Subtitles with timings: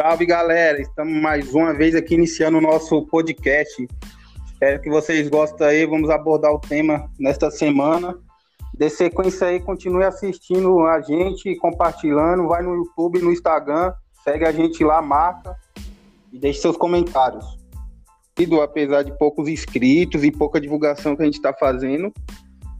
[0.00, 3.84] Salve galera, estamos mais uma vez aqui iniciando o nosso podcast.
[4.46, 5.86] Espero que vocês gostem aí.
[5.86, 8.16] Vamos abordar o tema nesta semana.
[8.72, 12.46] De sequência aí, continue assistindo a gente, compartilhando.
[12.46, 13.92] Vai no YouTube, no Instagram,
[14.22, 15.56] segue a gente lá, marca
[16.32, 17.58] e deixe seus comentários.
[18.62, 22.14] Apesar de poucos inscritos e pouca divulgação que a gente está fazendo,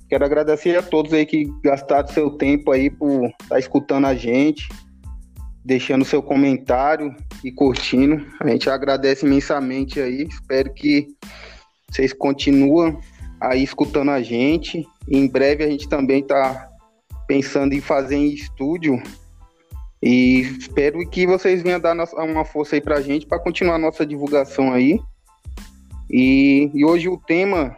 [0.08, 4.14] quero agradecer a todos aí que gastaram seu tempo aí por estar tá escutando a
[4.14, 4.68] gente
[5.64, 8.24] deixando seu comentário e curtindo.
[8.40, 10.22] A gente agradece imensamente aí.
[10.22, 11.08] Espero que
[11.90, 12.98] vocês continuem
[13.40, 14.86] aí escutando a gente.
[15.08, 16.68] Em breve a gente também está
[17.26, 19.02] pensando em fazer em estúdio.
[20.02, 24.72] E espero que vocês venham dar uma força aí pra gente para continuar nossa divulgação
[24.72, 25.00] aí.
[26.10, 27.76] E, e hoje o tema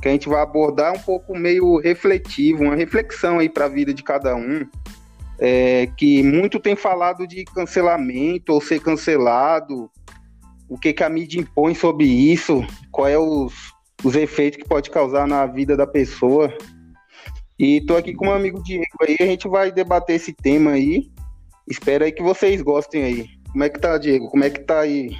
[0.00, 3.68] que a gente vai abordar é um pouco meio refletivo, uma reflexão aí para a
[3.68, 4.66] vida de cada um
[5.38, 9.90] é, que muito tem falado de cancelamento ou ser cancelado,
[10.68, 13.52] o que, que a mídia impõe sobre isso, qual é os,
[14.02, 16.52] os efeitos que pode causar na vida da pessoa.
[17.58, 21.10] E tô aqui com meu amigo Diego aí, a gente vai debater esse tema aí.
[21.68, 23.26] Espero aí que vocês gostem aí.
[23.52, 24.28] Como é que tá, Diego?
[24.28, 25.10] Como é que tá aí?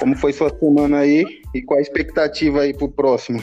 [0.00, 1.24] Como foi sua semana aí?
[1.54, 3.42] E qual a expectativa aí pro próximo?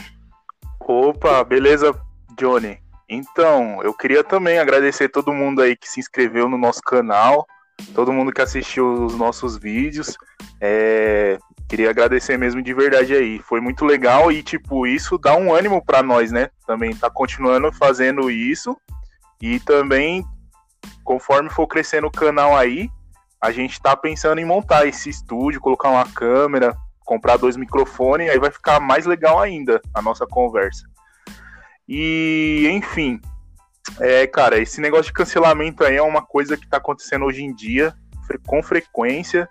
[0.80, 1.94] Opa, beleza,
[2.38, 2.78] Johnny?
[3.08, 7.46] Então, eu queria também agradecer todo mundo aí que se inscreveu no nosso canal,
[7.94, 10.16] todo mundo que assistiu os nossos vídeos.
[10.60, 13.38] É, queria agradecer mesmo de verdade aí.
[13.38, 16.50] Foi muito legal e, tipo, isso dá um ânimo para nós, né?
[16.66, 18.76] Também tá continuando fazendo isso.
[19.40, 20.24] E também,
[21.04, 22.90] conforme for crescendo o canal aí,
[23.40, 28.38] a gente tá pensando em montar esse estúdio, colocar uma câmera, comprar dois microfones, aí
[28.38, 30.84] vai ficar mais legal ainda a nossa conversa.
[31.88, 33.20] E, enfim,
[34.00, 37.54] é, cara, esse negócio de cancelamento aí é uma coisa que tá acontecendo hoje em
[37.54, 37.94] dia,
[38.46, 39.48] com frequência,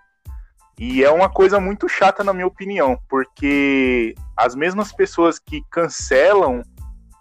[0.78, 6.62] e é uma coisa muito chata, na minha opinião, porque as mesmas pessoas que cancelam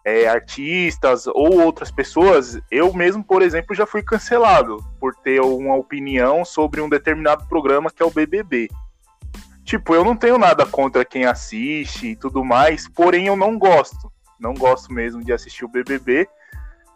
[0.04, 5.76] é, artistas ou outras pessoas, eu mesmo, por exemplo, já fui cancelado por ter uma
[5.76, 8.68] opinião sobre um determinado programa que é o BBB.
[9.64, 14.12] Tipo, eu não tenho nada contra quem assiste e tudo mais, porém eu não gosto
[14.40, 16.28] não gosto mesmo de assistir o BBB,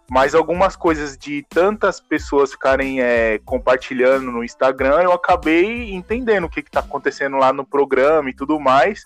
[0.09, 6.49] mas algumas coisas de tantas pessoas ficarem é, compartilhando no Instagram, eu acabei entendendo o
[6.49, 9.03] que está acontecendo lá no programa e tudo mais.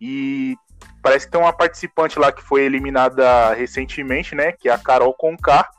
[0.00, 0.56] E
[1.00, 4.50] parece que tem uma participante lá que foi eliminada recentemente, né?
[4.50, 5.70] Que é a Carol Conká.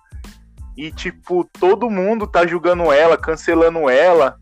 [0.77, 4.37] E, tipo, todo mundo tá julgando ela, cancelando ela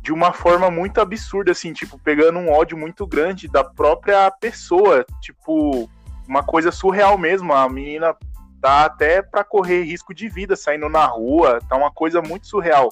[0.00, 5.04] de uma forma muito absurda, assim, tipo, pegando um ódio muito grande da própria pessoa.
[5.20, 5.90] Tipo,
[6.28, 7.52] uma coisa surreal mesmo.
[7.52, 8.16] A menina
[8.60, 12.90] tá até para correr risco de vida saindo na rua, tá uma coisa muito surreal.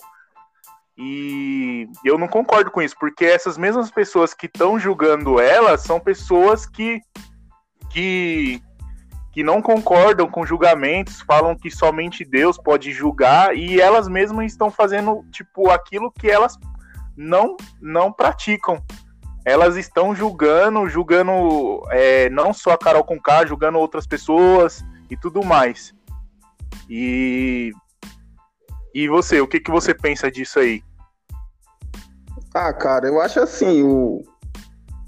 [0.98, 5.98] E eu não concordo com isso, porque essas mesmas pessoas que estão julgando ela são
[5.98, 7.00] pessoas que,
[7.88, 8.62] que,
[9.32, 14.70] que não concordam com julgamentos, falam que somente Deus pode julgar, e elas mesmas estão
[14.70, 16.58] fazendo tipo aquilo que elas
[17.16, 18.82] não, não praticam
[19.44, 25.44] elas estão julgando, julgando é, não só a Carol Conká, julgando outras pessoas e tudo
[25.44, 25.94] mais.
[26.88, 27.72] E
[28.92, 30.82] e você, o que, que você pensa disso aí?
[32.52, 34.24] Ah, cara, eu acho assim, o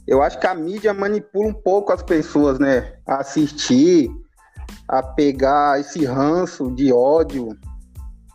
[0.06, 2.94] eu acho que a mídia manipula um pouco as pessoas, né?
[3.06, 4.10] A assistir,
[4.88, 7.56] a pegar esse ranço de ódio,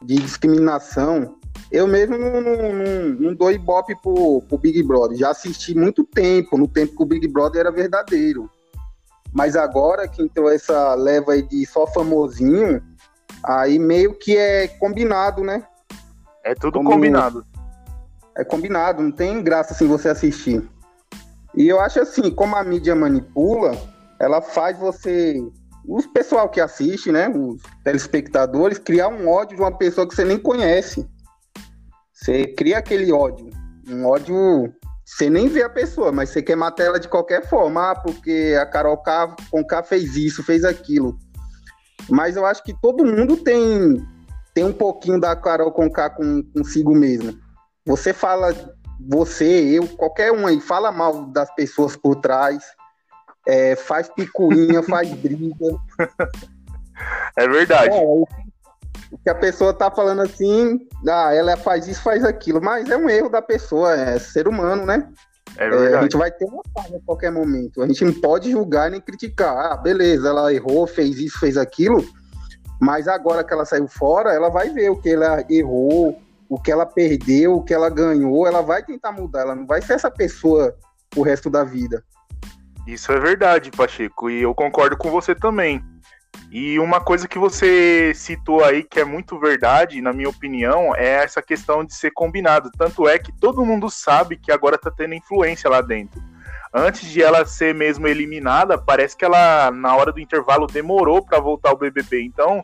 [0.04, 1.37] de discriminação
[1.72, 2.74] eu mesmo não, não,
[3.20, 5.18] não, dou ibope pro, pro Big Brother.
[5.18, 8.50] Já assisti muito tempo, no tempo que o Big Brother era verdadeiro.
[9.34, 12.82] Mas agora que entrou essa leva aí de só famosinho,
[13.44, 15.64] aí meio que é combinado, né?
[16.44, 16.92] É tudo Como...
[16.92, 17.46] combinado.
[18.38, 20.64] É combinado, não tem graça assim você assistir.
[21.56, 23.76] E eu acho assim, como a mídia manipula,
[24.20, 25.42] ela faz você,
[25.88, 30.24] os pessoal que assiste, né, os telespectadores, criar um ódio de uma pessoa que você
[30.24, 31.08] nem conhece.
[32.28, 33.50] Você cria aquele ódio.
[33.88, 34.74] Um ódio.
[35.06, 37.92] Você nem vê a pessoa, mas você quer matar ela de qualquer forma.
[37.92, 41.18] Ah, porque a Carol K, com K fez isso, fez aquilo.
[42.10, 44.06] Mas eu acho que todo mundo tem,
[44.54, 45.90] tem um pouquinho da Carol com,
[46.54, 47.40] consigo mesmo.
[47.86, 48.54] Você fala,
[49.00, 52.62] você, eu, qualquer um aí, fala mal das pessoas por trás,
[53.48, 55.78] é, faz picuinha, faz briga.
[57.38, 57.96] É verdade.
[57.96, 58.04] É,
[59.24, 63.10] que a pessoa tá falando assim, ah, ela faz isso, faz aquilo, mas é um
[63.10, 65.08] erro da pessoa, é ser humano, né?
[65.56, 65.94] É verdade.
[65.94, 67.82] É, a gente vai ter uma falha a qualquer momento.
[67.82, 69.56] A gente não pode julgar nem criticar.
[69.56, 72.04] Ah, beleza, ela errou, fez isso, fez aquilo,
[72.80, 76.72] mas agora que ela saiu fora, ela vai ver o que ela errou, o que
[76.72, 80.12] ela perdeu, o que ela ganhou, ela vai tentar mudar, ela não vai ser essa
[80.12, 80.76] pessoa
[81.16, 82.04] o resto da vida.
[82.86, 85.84] Isso é verdade, Pacheco, e eu concordo com você também.
[86.52, 91.24] E uma coisa que você citou aí que é muito verdade, na minha opinião, é
[91.24, 92.72] essa questão de ser combinado.
[92.78, 96.22] Tanto é que todo mundo sabe que agora tá tendo influência lá dentro.
[96.74, 101.40] Antes de ela ser mesmo eliminada, parece que ela, na hora do intervalo, demorou para
[101.40, 102.24] voltar ao BBB.
[102.24, 102.64] Então,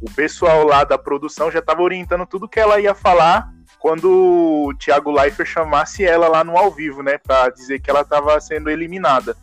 [0.00, 4.74] o pessoal lá da produção já estava orientando tudo que ela ia falar quando o
[4.78, 8.70] Thiago Leifert chamasse ela lá no ao vivo, né, para dizer que ela estava sendo
[8.70, 9.36] eliminada.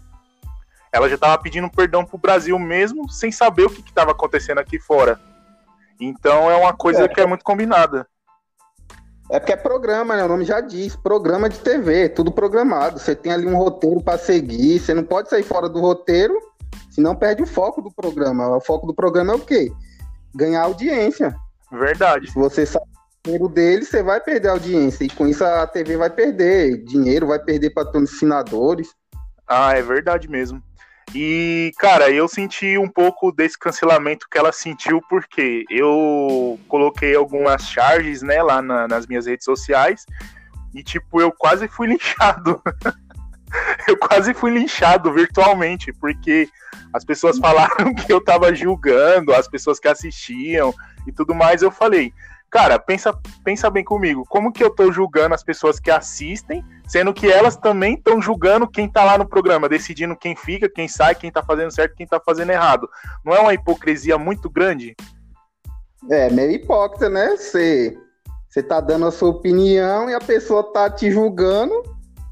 [0.91, 4.79] Ela já estava pedindo perdão pro Brasil mesmo, sem saber o que estava acontecendo aqui
[4.79, 5.19] fora.
[5.99, 7.07] Então é uma coisa é.
[7.07, 8.07] que é muito combinada.
[9.29, 10.25] É porque é programa, né?
[10.25, 12.99] O nome já diz, programa de TV, tudo programado.
[12.99, 16.37] Você tem ali um roteiro para seguir, você não pode sair fora do roteiro,
[16.89, 18.57] senão perde o foco do programa.
[18.57, 19.71] O foco do programa é o quê?
[20.33, 21.35] ganhar audiência.
[21.71, 22.27] Verdade.
[22.27, 25.03] Se você o dinheiro dele, você vai perder audiência.
[25.03, 28.89] E com isso a TV vai perder dinheiro, vai perder patrocinadores.
[29.53, 30.63] Ah, é verdade mesmo.
[31.13, 37.63] E, cara, eu senti um pouco desse cancelamento que ela sentiu, porque eu coloquei algumas
[37.63, 40.05] charges, né, lá na, nas minhas redes sociais,
[40.73, 42.61] e, tipo, eu quase fui linchado.
[43.89, 46.47] eu quase fui linchado virtualmente, porque
[46.93, 50.73] as pessoas falaram que eu tava julgando as pessoas que assistiam
[51.05, 51.61] e tudo mais.
[51.61, 52.13] Eu falei,
[52.51, 57.13] cara, pensa, pensa bem comigo, como que eu tô julgando as pessoas que assistem, sendo
[57.13, 61.15] que elas também estão julgando quem tá lá no programa, decidindo quem fica, quem sai,
[61.15, 62.89] quem tá fazendo certo, quem tá fazendo errado.
[63.25, 64.95] Não é uma hipocrisia muito grande?
[66.09, 67.37] É, meio hipócrita, né?
[67.37, 67.97] Você,
[68.49, 71.81] você tá dando a sua opinião e a pessoa tá te julgando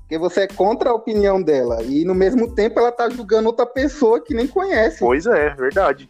[0.10, 1.84] porque você é contra a opinião dela.
[1.84, 4.98] E no mesmo tempo ela tá julgando outra pessoa que nem conhece.
[5.00, 6.10] Pois é, verdade.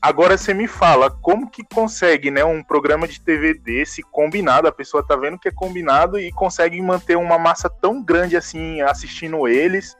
[0.00, 4.72] Agora você me fala, como que consegue, né, um programa de TV desse combinado, a
[4.72, 9.48] pessoa tá vendo que é combinado e consegue manter uma massa tão grande assim assistindo
[9.48, 9.96] eles?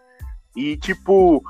[0.55, 1.43] E tipo,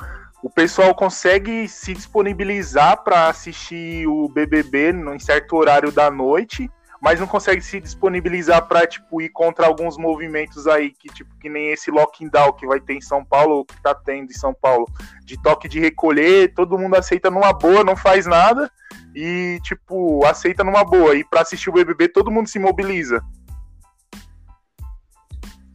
[0.42, 7.20] o pessoal consegue se disponibilizar para assistir o BBB em certo horário da noite mas
[7.20, 11.70] não consegue se disponibilizar para tipo ir contra alguns movimentos aí que tipo que nem
[11.70, 14.86] esse lockdown que vai ter em São Paulo, que tá tendo em São Paulo,
[15.24, 18.70] de toque de recolher, todo mundo aceita numa boa, não faz nada
[19.14, 23.22] e tipo aceita numa boa e para assistir o BBB todo mundo se mobiliza.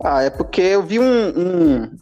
[0.03, 1.97] Ah, é porque eu vi um, um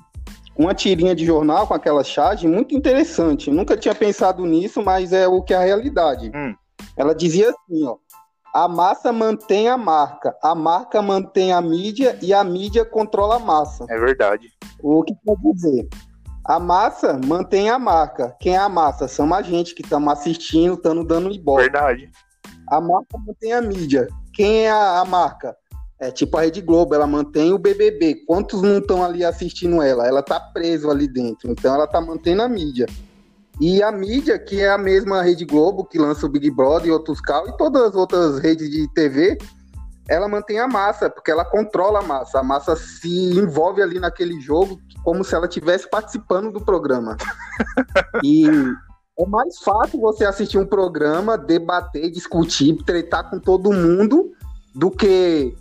[0.57, 3.51] uma tirinha de jornal com aquela charge muito interessante.
[3.51, 6.31] nunca tinha pensado nisso, mas é o que é a realidade.
[6.35, 6.55] Hum.
[6.97, 7.97] Ela dizia assim, ó
[8.53, 13.39] a massa mantém a marca, a marca mantém a mídia e a mídia controla a
[13.39, 13.85] massa.
[13.89, 14.49] É verdade.
[14.83, 15.87] O que quer dizer?
[16.43, 18.35] A massa mantém a marca.
[18.39, 19.07] Quem é a massa?
[19.07, 21.61] São a gente que estamos assistindo, estamos dando ibope.
[21.61, 22.09] Verdade.
[22.67, 24.07] A marca mantém a mídia.
[24.33, 25.55] Quem é a, a marca?
[25.99, 28.25] É tipo a Rede Globo, ela mantém o BBB.
[28.25, 30.07] Quantos não estão ali assistindo ela?
[30.07, 31.49] Ela tá preso ali dentro.
[31.51, 32.87] Então ela tá mantendo a mídia.
[33.59, 36.91] E a mídia, que é a mesma Rede Globo, que lança o Big Brother e
[36.91, 39.37] outros carros, e todas as outras redes de TV,
[40.07, 42.39] ela mantém a massa, porque ela controla a massa.
[42.39, 47.17] A massa se envolve ali naquele jogo como se ela estivesse participando do programa.
[48.23, 48.47] e
[49.19, 54.31] é mais fácil você assistir um programa, debater, discutir, tretar com todo mundo,
[54.73, 55.55] do que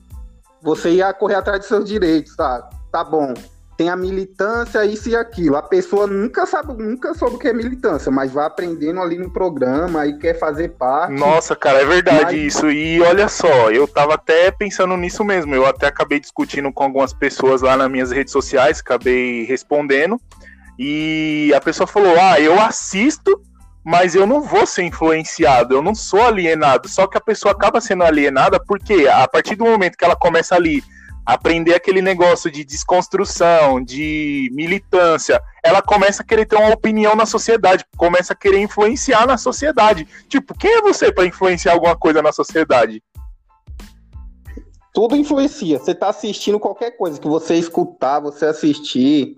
[0.63, 2.69] você ir correr atrás de seus direitos, tá?
[2.91, 3.35] Tá bom
[3.81, 5.57] tem a militância, isso e aquilo.
[5.57, 9.33] A pessoa nunca sabe, nunca soube o que é militância, mas vai aprendendo ali no
[9.33, 11.15] programa e quer fazer parte.
[11.15, 12.55] Nossa, cara, é verdade mas...
[12.55, 12.71] isso.
[12.71, 15.55] E olha só, eu tava até pensando nisso mesmo.
[15.55, 20.21] Eu até acabei discutindo com algumas pessoas lá nas minhas redes sociais, acabei respondendo.
[20.79, 23.41] E a pessoa falou: Ah, eu assisto,
[23.83, 26.87] mas eu não vou ser influenciado, eu não sou alienado.
[26.87, 30.55] Só que a pessoa acaba sendo alienada porque a partir do momento que ela começa
[30.55, 30.85] ali
[31.35, 37.25] aprender aquele negócio de desconstrução, de militância, ela começa a querer ter uma opinião na
[37.25, 40.07] sociedade, começa a querer influenciar na sociedade.
[40.29, 43.03] Tipo, quem é você para influenciar alguma coisa na sociedade?
[44.93, 45.79] Tudo influencia.
[45.79, 49.37] Você tá assistindo qualquer coisa que você escutar, você assistir,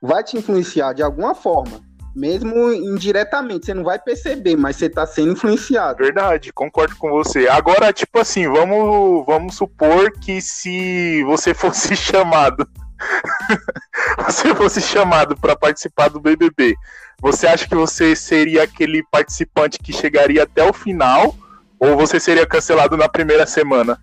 [0.00, 1.82] vai te influenciar de alguma forma
[2.14, 5.98] mesmo indiretamente, você não vai perceber, mas você está sendo influenciado.
[6.04, 7.48] Verdade, concordo com você.
[7.48, 12.68] Agora, tipo assim, vamos, vamos supor que se você fosse chamado,
[14.24, 16.76] você fosse chamado para participar do BBB,
[17.20, 21.34] você acha que você seria aquele participante que chegaria até o final,
[21.80, 23.98] ou você seria cancelado na primeira semana?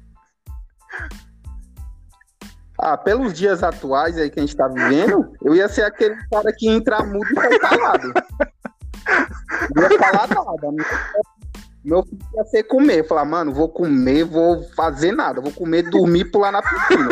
[2.81, 6.51] Ah, pelos dias atuais aí que a gente tá vivendo, eu ia ser aquele cara
[6.51, 8.11] que entra mudo e sai calado.
[9.75, 10.85] Não ia falar nada.
[11.85, 13.07] meu filho ia ser comer.
[13.07, 17.09] Falar, mano, vou comer, vou fazer nada, vou comer, dormir, pular na piscina.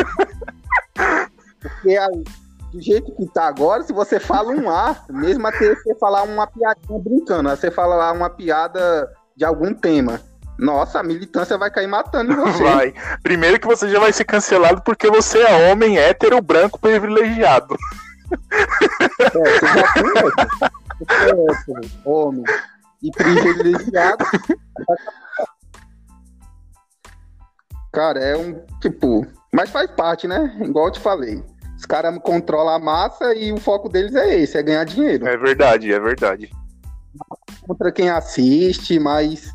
[1.60, 2.24] Porque aí,
[2.72, 6.48] do jeito que tá agora, se você fala um A, mesmo até você falar uma
[6.48, 10.20] piadinha brincando, você fala lá uma piada de algum tema.
[10.60, 12.62] Nossa, a militância vai cair matando você.
[12.62, 12.94] Vai.
[13.22, 17.76] Primeiro que você já vai ser cancelado porque você é homem hétero branco privilegiado.
[19.20, 20.70] É, você já conhece.
[20.98, 22.44] Você é hétero, homem
[23.02, 24.24] e privilegiado.
[27.90, 29.26] Cara, é um tipo.
[29.52, 30.56] Mas faz parte, né?
[30.60, 31.42] Igual eu te falei.
[31.76, 35.26] Os caras controlam a massa e o foco deles é esse, é ganhar dinheiro.
[35.26, 36.50] É verdade, é verdade.
[37.66, 39.50] Contra quem assiste, mas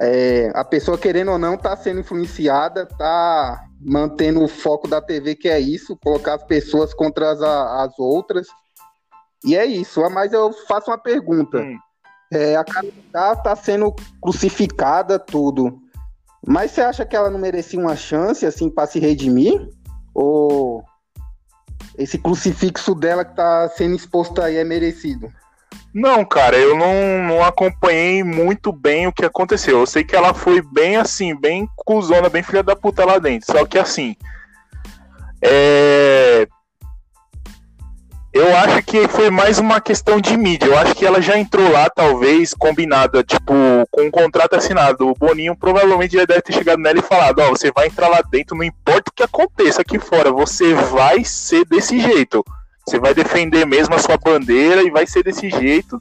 [0.00, 5.34] é, a pessoa, querendo ou não, tá sendo influenciada, tá mantendo o foco da TV,
[5.34, 8.46] que é isso, colocar as pessoas contra as, as outras.
[9.44, 10.00] E é isso.
[10.10, 11.58] Mas eu faço uma pergunta.
[11.58, 11.78] Hum.
[12.32, 15.78] É, a Carol tá, tá sendo crucificada, tudo.
[16.46, 19.68] Mas você acha que ela não merecia uma chance, assim, para se redimir?
[20.12, 20.82] Ou
[21.96, 25.30] esse crucifixo dela que tá sendo exposto aí é merecido?
[25.92, 29.78] Não, cara, eu não, não acompanhei muito bem o que aconteceu.
[29.78, 33.52] Eu sei que ela foi bem assim, bem cuzona, bem filha da puta lá dentro.
[33.52, 34.16] Só que assim.
[35.40, 36.48] É...
[38.32, 40.66] Eu acho que foi mais uma questão de mídia.
[40.66, 43.54] Eu acho que ela já entrou lá, talvez, combinada, tipo,
[43.92, 45.08] com um contrato assinado.
[45.08, 48.08] O Boninho provavelmente já deve ter chegado nela e falado: Ó, oh, você vai entrar
[48.08, 52.44] lá dentro, não importa o que aconteça aqui fora, você vai ser desse jeito.
[52.86, 56.00] Você vai defender mesmo a sua bandeira e vai ser desse jeito.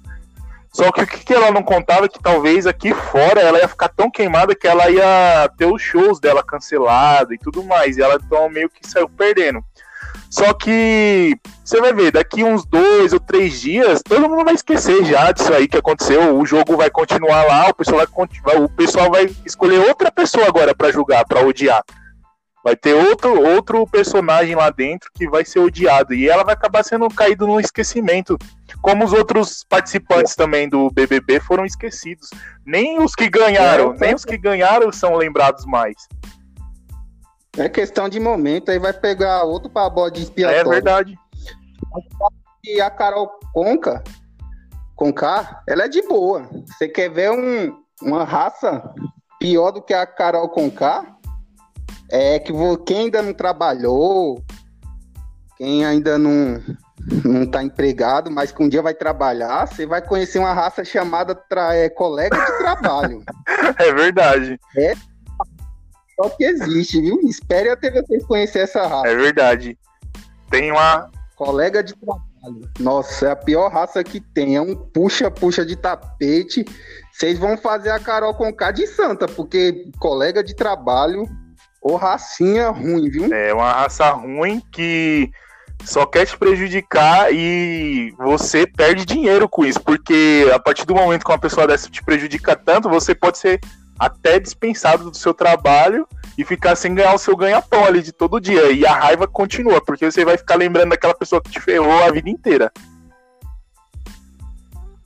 [0.71, 3.89] Só que o que ela não contava é que talvez aqui fora ela ia ficar
[3.89, 7.97] tão queimada que ela ia ter os shows dela cancelados e tudo mais.
[7.97, 9.63] E ela então meio que saiu perdendo.
[10.33, 15.05] Só que você vai ver, daqui uns dois ou três dias, todo mundo vai esquecer
[15.05, 16.35] já disso aí que aconteceu.
[16.35, 18.01] O jogo vai continuar lá, o pessoal
[18.43, 21.83] vai, o pessoal vai escolher outra pessoa agora para julgar, para odiar.
[22.63, 26.13] Vai ter outro, outro personagem lá dentro que vai ser odiado.
[26.13, 28.37] E ela vai acabar sendo caído no esquecimento.
[28.81, 32.29] Como os outros participantes também do BBB foram esquecidos.
[32.65, 35.95] Nem os que ganharam, é, nem os que ganharam são lembrados mais.
[37.57, 40.61] É questão de momento, aí vai pegar outro para bode expiatório.
[40.61, 41.19] É verdade.
[42.63, 44.01] E a Carol Conca,
[44.95, 46.49] Conká, ela é de boa.
[46.65, 48.81] Você quer ver um, uma raça
[49.39, 51.12] pior do que a Carol Conká?
[52.15, 52.53] É que
[52.85, 54.39] quem ainda não trabalhou,
[55.57, 56.61] quem ainda não
[57.25, 61.37] não está empregado, mas que um dia vai trabalhar, você vai conhecer uma raça chamada
[61.73, 63.23] é, colega de trabalho.
[63.77, 64.59] é verdade.
[64.77, 64.93] É
[66.15, 67.19] só que existe, viu?
[67.21, 69.07] Espere até vocês conhecer essa raça.
[69.07, 69.77] É verdade.
[70.49, 71.09] Tem uma.
[71.35, 72.71] Colega de trabalho.
[72.79, 74.55] Nossa, é a pior raça que tem.
[74.55, 76.63] É um puxa-puxa de tapete.
[77.11, 81.27] Vocês vão fazer a Carol com K de santa, porque colega de trabalho
[81.83, 83.31] ou racinha ruim, viu?
[83.33, 85.29] É uma raça ruim que
[85.83, 91.25] só quer te prejudicar e você perde dinheiro com isso, porque a partir do momento
[91.25, 93.59] que uma pessoa dessa te prejudica tanto, você pode ser
[93.99, 98.39] até dispensado do seu trabalho e ficar sem ganhar o seu ganha-pão ali de todo
[98.39, 98.71] dia.
[98.71, 102.11] E a raiva continua, porque você vai ficar lembrando daquela pessoa que te ferrou a
[102.11, 102.71] vida inteira.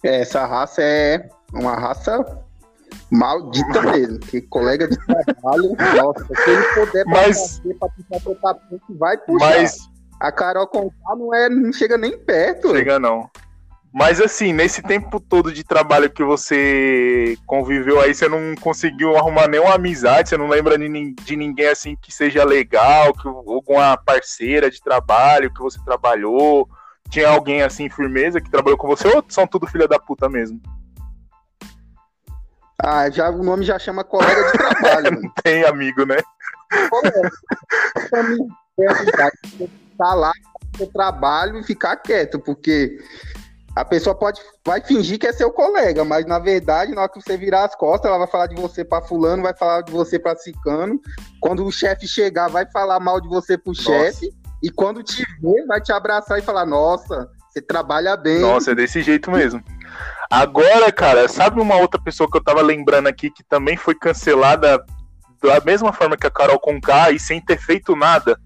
[0.03, 2.23] Essa raça é uma raça
[3.11, 8.57] maldita mesmo, que colega de trabalho, nossa, se ele puder mas, pra puxar
[8.89, 9.61] vai puxar.
[9.61, 12.71] Mas, a Carol Conká não, é, não chega nem perto.
[12.71, 13.29] Chega não.
[13.93, 19.47] Mas assim, nesse tempo todo de trabalho que você conviveu aí, você não conseguiu arrumar
[19.47, 24.69] nenhuma amizade, você não lembra de, de ninguém assim que seja legal, que alguma parceira
[24.69, 26.69] de trabalho que você trabalhou,
[27.09, 30.59] tinha alguém assim firmeza que trabalhou com você ou são tudo filha da puta mesmo?
[32.83, 35.21] Ah, já o nome já chama colega de trabalho.
[35.21, 36.17] não tem amigo, né?
[36.89, 37.31] Colega.
[39.97, 40.31] tá lá
[40.79, 42.97] no trabalho e ficar quieto, porque
[43.75, 47.21] a pessoa pode vai fingir que é seu colega, mas na verdade, na hora que
[47.21, 50.19] você virar as costas, ela vai falar de você para fulano, vai falar de você
[50.19, 50.99] para cicano.
[51.39, 54.31] Quando o chefe chegar, vai falar mal de você pro chefe.
[54.61, 58.39] E quando te ver, vai te abraçar e falar: Nossa, você trabalha bem.
[58.39, 59.63] Nossa, é desse jeito mesmo.
[60.29, 64.83] Agora, cara, sabe uma outra pessoa que eu tava lembrando aqui que também foi cancelada
[65.41, 68.39] da mesma forma que a Carol Conká e sem ter feito nada?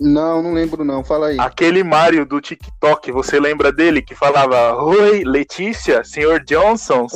[0.00, 1.40] Não, não lembro não, fala aí.
[1.40, 7.06] Aquele Mario do TikTok, você lembra dele que falava: Oi, Letícia, senhor Johnson?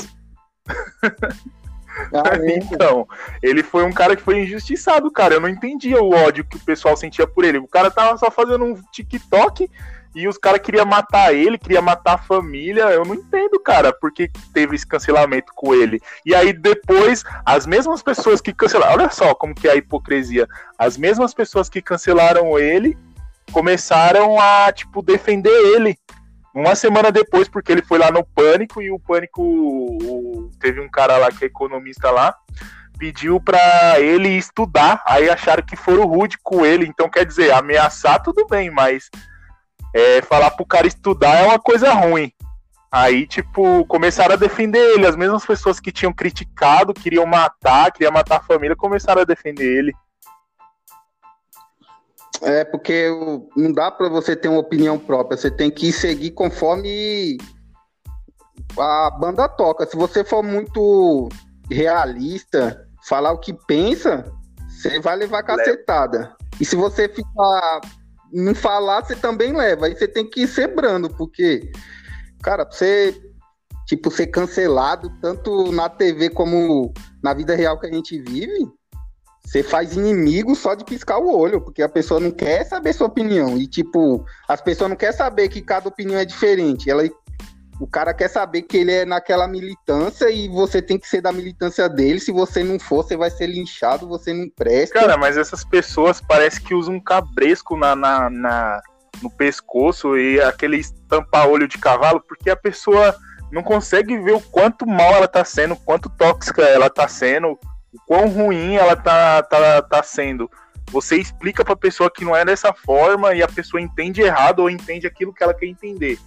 [2.13, 3.07] Ah, então,
[3.43, 5.35] ele foi um cara que foi injustiçado, cara.
[5.35, 7.59] Eu não entendia o ódio que o pessoal sentia por ele.
[7.59, 9.71] O cara tava só fazendo um TikTok
[10.15, 12.85] e os caras queriam matar ele, queria matar a família.
[12.91, 16.01] Eu não entendo, cara, porque teve esse cancelamento com ele.
[16.27, 18.95] E aí depois, as mesmas pessoas que cancelaram.
[18.95, 20.49] Olha só como que é a hipocrisia.
[20.79, 22.97] As mesmas pessoas que cancelaram ele
[23.53, 25.99] começaram a, tipo, defender ele.
[26.55, 29.43] Uma semana depois, porque ele foi lá no Pânico e o Pânico.
[29.43, 32.37] O, teve um cara lá que é economista lá
[32.99, 38.23] pediu para ele estudar, aí acharam que foram rude com ele, então quer dizer, ameaçar
[38.23, 39.09] tudo bem, mas
[39.95, 42.31] é, falar pro cara estudar é uma coisa ruim.
[42.93, 45.07] Aí, tipo, começaram a defender ele.
[45.07, 49.79] As mesmas pessoas que tinham criticado, queriam matar, queriam matar a família, começaram a defender
[49.79, 49.95] ele.
[52.43, 53.09] É, porque
[53.57, 55.37] não dá para você ter uma opinião própria.
[55.37, 57.37] Você tem que seguir conforme
[58.79, 59.87] a banda toca.
[59.87, 61.29] Se você for muito
[61.71, 64.25] realista, falar o que pensa,
[64.69, 66.35] você vai levar cacetada.
[66.61, 67.81] E se você ficar
[68.33, 69.87] não falar, você também leva.
[69.87, 71.71] Aí você tem que ser brando, porque,
[72.43, 73.21] cara, pra você,
[73.87, 76.93] tipo, ser cancelado, tanto na TV como
[77.23, 78.69] na vida real que a gente vive,
[79.51, 83.09] você faz inimigo só de piscar o olho, porque a pessoa não quer saber sua
[83.09, 83.59] opinião.
[83.59, 86.89] E, tipo, as pessoas não querem saber que cada opinião é diferente.
[86.89, 87.03] Ela
[87.81, 91.33] o cara quer saber que ele é naquela militância e você tem que ser da
[91.33, 92.21] militância dele.
[92.21, 95.01] Se você não for, você vai ser linchado, você não presta.
[95.01, 98.81] Cara, mas essas pessoas parece que usam um cabresco na, na, na
[99.21, 103.17] no pescoço e aquele estampa-olho de cavalo, porque a pessoa
[103.51, 107.59] não consegue ver o quanto mal ela tá sendo, quanto tóxica ela tá sendo,
[107.93, 110.51] o quão ruim ela tá, tá, tá sendo.
[110.91, 114.71] Você explica pra pessoa que não é dessa forma e a pessoa entende errado ou
[114.71, 116.19] entende aquilo que ela quer entender.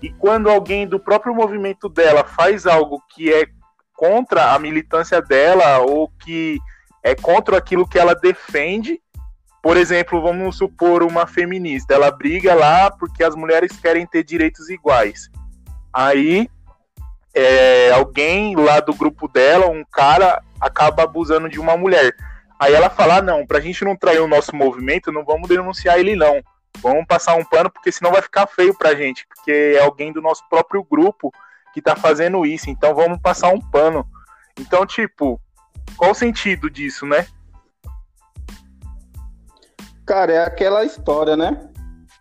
[0.00, 3.46] E quando alguém do próprio movimento dela faz algo que é
[3.94, 6.58] contra a militância dela ou que
[7.02, 9.00] é contra aquilo que ela defende,
[9.62, 14.68] por exemplo, vamos supor uma feminista, ela briga lá porque as mulheres querem ter direitos
[14.68, 15.30] iguais.
[15.92, 16.48] Aí
[17.34, 22.14] é, alguém lá do grupo dela, um cara, acaba abusando de uma mulher.
[22.58, 25.98] Aí ela fala: ah, não, pra gente não trair o nosso movimento, não vamos denunciar
[25.98, 26.42] ele, não.
[26.80, 30.20] Vamos passar um pano, porque senão vai ficar feio pra gente, porque é alguém do
[30.20, 31.32] nosso próprio grupo
[31.72, 34.06] que tá fazendo isso, então vamos passar um pano.
[34.58, 35.40] Então, tipo,
[35.96, 37.26] qual o sentido disso, né?
[40.06, 41.68] Cara, é aquela história, né?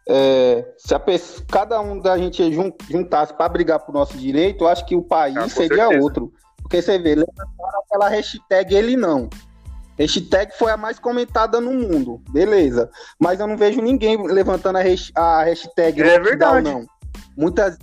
[0.08, 2.44] É, se a pessoa, cada um da gente
[2.90, 6.04] juntasse para brigar pro nosso direito, eu acho que o país ah, seria certeza.
[6.04, 6.34] outro.
[6.76, 9.30] Porque você vê, levantaram aquela hashtag ele não.
[9.98, 12.90] Hashtag foi a mais comentada no mundo, beleza.
[13.18, 16.02] Mas eu não vejo ninguém levantando a, a hashtag.
[16.02, 16.70] É verdade.
[16.70, 16.86] Não.
[17.38, 17.78] Muitas,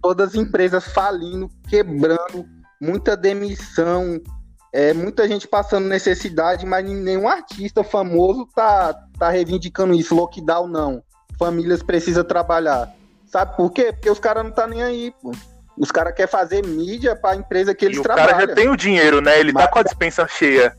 [0.00, 2.46] todas as empresas falindo, quebrando,
[2.80, 4.20] muita demissão,
[4.72, 10.14] é, muita gente passando necessidade, mas nenhum artista famoso tá, tá reivindicando isso.
[10.14, 11.02] Lockdown não.
[11.36, 12.94] Famílias precisam trabalhar.
[13.26, 13.92] Sabe por quê?
[13.92, 15.32] Porque os caras não tá nem aí, pô.
[15.78, 18.28] Os caras querem fazer mídia para a empresa que eles e trabalham.
[18.28, 19.38] O cara já tem o dinheiro, né?
[19.38, 19.66] Ele tá mas...
[19.66, 20.74] tá com a dispensa cheia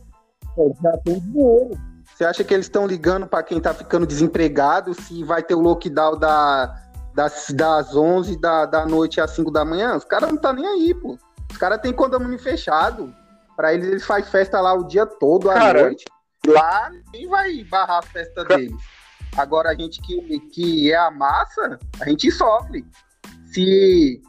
[0.81, 1.77] já tem dinheiro.
[2.05, 5.59] Você acha que eles estão ligando para quem está ficando desempregado se vai ter o
[5.59, 6.75] lockdown da,
[7.13, 9.95] das, das 11 da, da noite às 5 da manhã?
[9.95, 11.17] Os caras não tá nem aí, pô.
[11.49, 13.13] Os caras têm condomínio fechado.
[13.55, 16.05] Para eles, eles fazem festa lá o dia todo, à Cara, noite.
[16.47, 18.81] Lá, ninguém vai barrar a festa deles.
[19.37, 22.85] Agora, a gente que, que é a massa, a gente sofre.
[23.53, 24.21] Se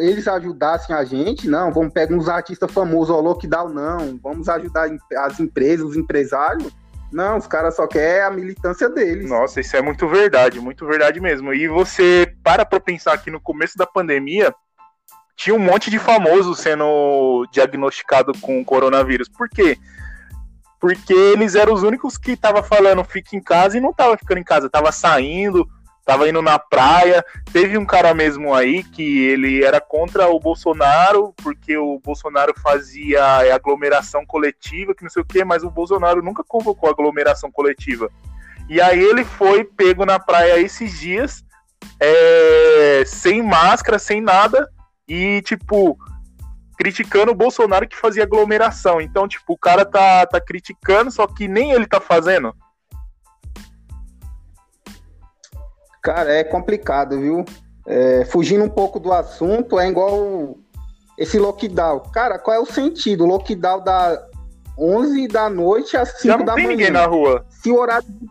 [0.00, 4.90] eles ajudassem a gente, não, vamos pegar uns artistas famosos, ao lockdown, não, vamos ajudar
[5.18, 6.72] as empresas, os empresários.
[7.10, 9.28] Não, os caras só querem a militância deles.
[9.28, 11.52] Nossa, isso é muito verdade, muito verdade mesmo.
[11.52, 14.54] E você para pra pensar que no começo da pandemia
[15.36, 19.28] tinha um monte de famosos sendo diagnosticado com coronavírus.
[19.28, 19.76] Por quê?
[20.80, 24.38] Porque eles eram os únicos que estavam falando fique em casa e não tava ficando
[24.38, 25.68] em casa, tava saindo,
[26.04, 27.24] tava indo na praia.
[27.52, 33.22] Teve um cara mesmo aí que ele era contra o Bolsonaro, porque o Bolsonaro fazia
[33.54, 38.10] aglomeração coletiva, que não sei o quê, mas o Bolsonaro nunca convocou aglomeração coletiva.
[38.68, 41.44] E aí ele foi pego na praia esses dias,
[42.00, 44.68] é, sem máscara, sem nada,
[45.06, 45.98] e tipo,
[46.76, 49.00] criticando o Bolsonaro que fazia aglomeração.
[49.00, 52.54] Então, tipo, o cara tá, tá criticando, só que nem ele tá fazendo.
[56.02, 57.44] Cara, é complicado, viu?
[57.86, 60.58] É, fugindo um pouco do assunto, é igual
[61.16, 62.00] esse lockdown.
[62.12, 63.24] Cara, qual é o sentido?
[63.24, 64.20] O lockdown da
[64.76, 66.46] 11 da noite às 5 da manhã.
[66.46, 67.44] não tem ninguém na rua.
[67.48, 68.30] Se o horário de...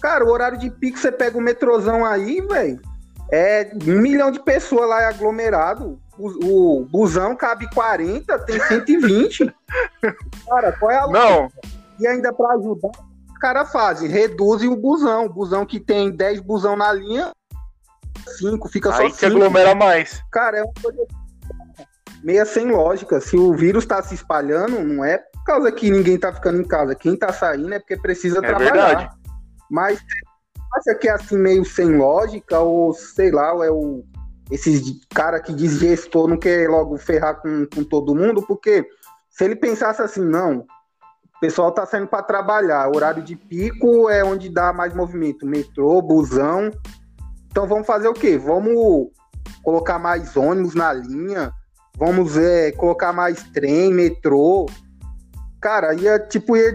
[0.00, 2.80] Cara, o horário de pico, você pega o metrozão aí, velho,
[3.30, 5.98] é um milhão de pessoas lá aglomerado.
[6.16, 9.52] O, o busão cabe 40, tem 120.
[10.48, 11.50] Cara, qual é a Não.
[11.98, 12.90] E ainda para ajudar,
[13.40, 14.08] caras fazem?
[14.08, 15.26] Reduzem o busão.
[15.26, 17.32] O busão que tem 10 busão na linha,
[18.38, 19.26] 5, fica Aí só que 5.
[19.26, 20.22] aglomera mais.
[20.30, 21.06] Cara, é uma coisa
[22.22, 23.20] meia sem lógica.
[23.20, 26.68] Se o vírus tá se espalhando, não é por causa que ninguém tá ficando em
[26.68, 26.94] casa.
[26.94, 28.72] Quem tá saindo é porque precisa É trabalhar.
[28.72, 29.10] verdade.
[29.70, 29.98] Mas
[30.76, 34.04] acha que é assim meio sem lógica ou sei lá, ou é o
[34.50, 34.82] esses
[35.14, 38.84] cara que diz gestor não quer logo ferrar com, com todo mundo, porque
[39.30, 40.66] se ele pensasse assim, não,
[41.40, 46.02] o pessoal tá saindo para trabalhar, horário de pico é onde dá mais movimento, metrô,
[46.02, 46.70] busão.
[47.50, 48.36] Então vamos fazer o quê?
[48.36, 49.08] Vamos
[49.62, 51.50] colocar mais ônibus na linha,
[51.96, 54.66] vamos é, colocar mais trem, metrô.
[55.62, 56.74] Cara, ia tipo ia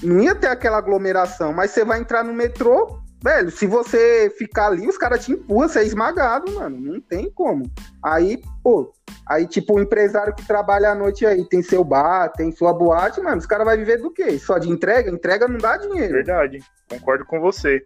[0.00, 4.68] não ia ter aquela aglomeração, mas você vai entrar no metrô, velho, se você ficar
[4.68, 7.70] ali, os caras te empurram, você é esmagado, mano, não tem como.
[8.02, 8.92] Aí, pô,
[9.26, 13.20] aí tipo o empresário que trabalha à noite aí, tem seu bar, tem sua boate,
[13.20, 14.38] mano, os caras vai viver do quê?
[14.38, 15.10] Só de entrega?
[15.10, 16.12] Entrega não dá dinheiro.
[16.12, 17.84] Verdade, concordo com você.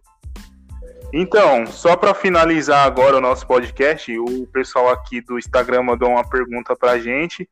[1.13, 6.27] Então, só para finalizar agora o nosso podcast, o pessoal aqui do Instagram mandou uma
[6.27, 7.49] pergunta pra gente.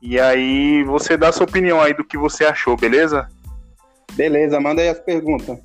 [0.00, 3.28] E aí você dá sua opinião aí do que você achou, beleza?
[4.12, 5.58] Beleza, manda aí as perguntas.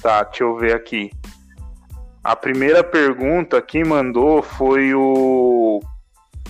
[0.00, 1.10] Tá, deixa eu ver aqui.
[2.22, 5.80] A primeira pergunta quem mandou foi o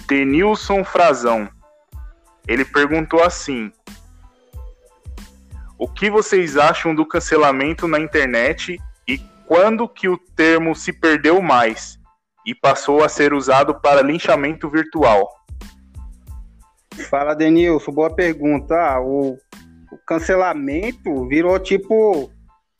[0.07, 1.49] Denilson Frazão.
[2.47, 3.73] Ele perguntou assim:
[5.79, 8.79] O que vocês acham do cancelamento na internet
[9.09, 11.99] e quando que o termo se perdeu mais
[12.47, 15.29] e passou a ser usado para linchamento virtual?
[17.11, 18.75] Fala, Denilson, boa pergunta.
[18.75, 19.37] Ah, o,
[19.91, 22.31] o cancelamento virou tipo.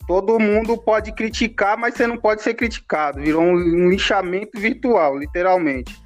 [0.07, 3.21] Todo mundo pode criticar, mas você não pode ser criticado.
[3.21, 5.99] Virou um, um lixamento virtual, literalmente.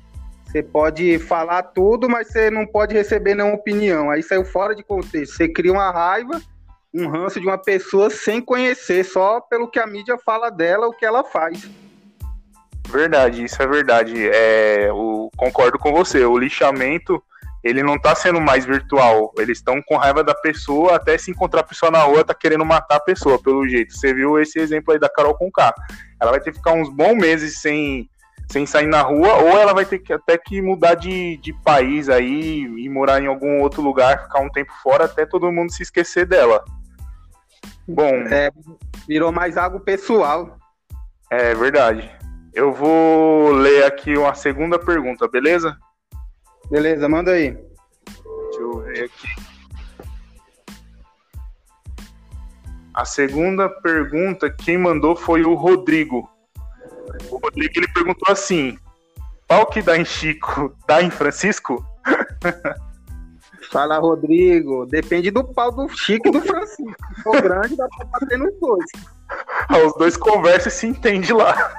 [0.46, 4.10] Você pode falar tudo, mas você não pode receber nenhuma opinião.
[4.10, 5.36] Aí saiu fora de contexto.
[5.36, 6.42] Você cria uma raiva,
[6.94, 10.94] um ranço de uma pessoa sem conhecer, só pelo que a mídia fala dela, o
[10.94, 11.70] que ela faz.
[12.88, 14.28] Verdade, isso é verdade.
[14.28, 14.90] É,
[15.38, 16.26] concordo com você.
[16.26, 17.22] O lixamento
[17.64, 19.34] ele não tá sendo mais virtual.
[19.38, 22.66] Eles estão com raiva da pessoa, até se encontrar a pessoa na rua, tá querendo
[22.66, 23.94] matar a pessoa, pelo jeito.
[23.94, 25.74] Você viu esse exemplo aí da Carol Conká.
[26.22, 28.10] Ela vai ter que ficar uns bons meses sem,
[28.50, 32.08] sem sair na rua, ou ela vai ter que até que mudar de, de país
[32.10, 35.84] aí e morar em algum outro lugar, ficar um tempo fora, até todo mundo se
[35.84, 36.64] esquecer dela.
[37.88, 38.52] Bom, É,
[39.08, 40.58] virou mais algo pessoal.
[41.30, 42.10] é verdade.
[42.54, 45.78] Eu vou ler aqui uma segunda pergunta, beleza?
[46.70, 47.52] Beleza, manda aí.
[47.52, 49.28] Deixa eu ver aqui.
[52.94, 56.30] A segunda pergunta, quem mandou foi o Rodrigo.
[57.30, 58.78] O Rodrigo ele perguntou assim:
[59.48, 61.86] pau que dá em Chico, dá em Francisco?
[63.72, 64.86] Fala, Rodrigo.
[64.86, 66.96] Depende do pau do Chico e do Francisco.
[67.16, 68.86] Se for grande, dá pra bater nos dois.
[69.86, 71.74] Os dois conversam e se entendem lá.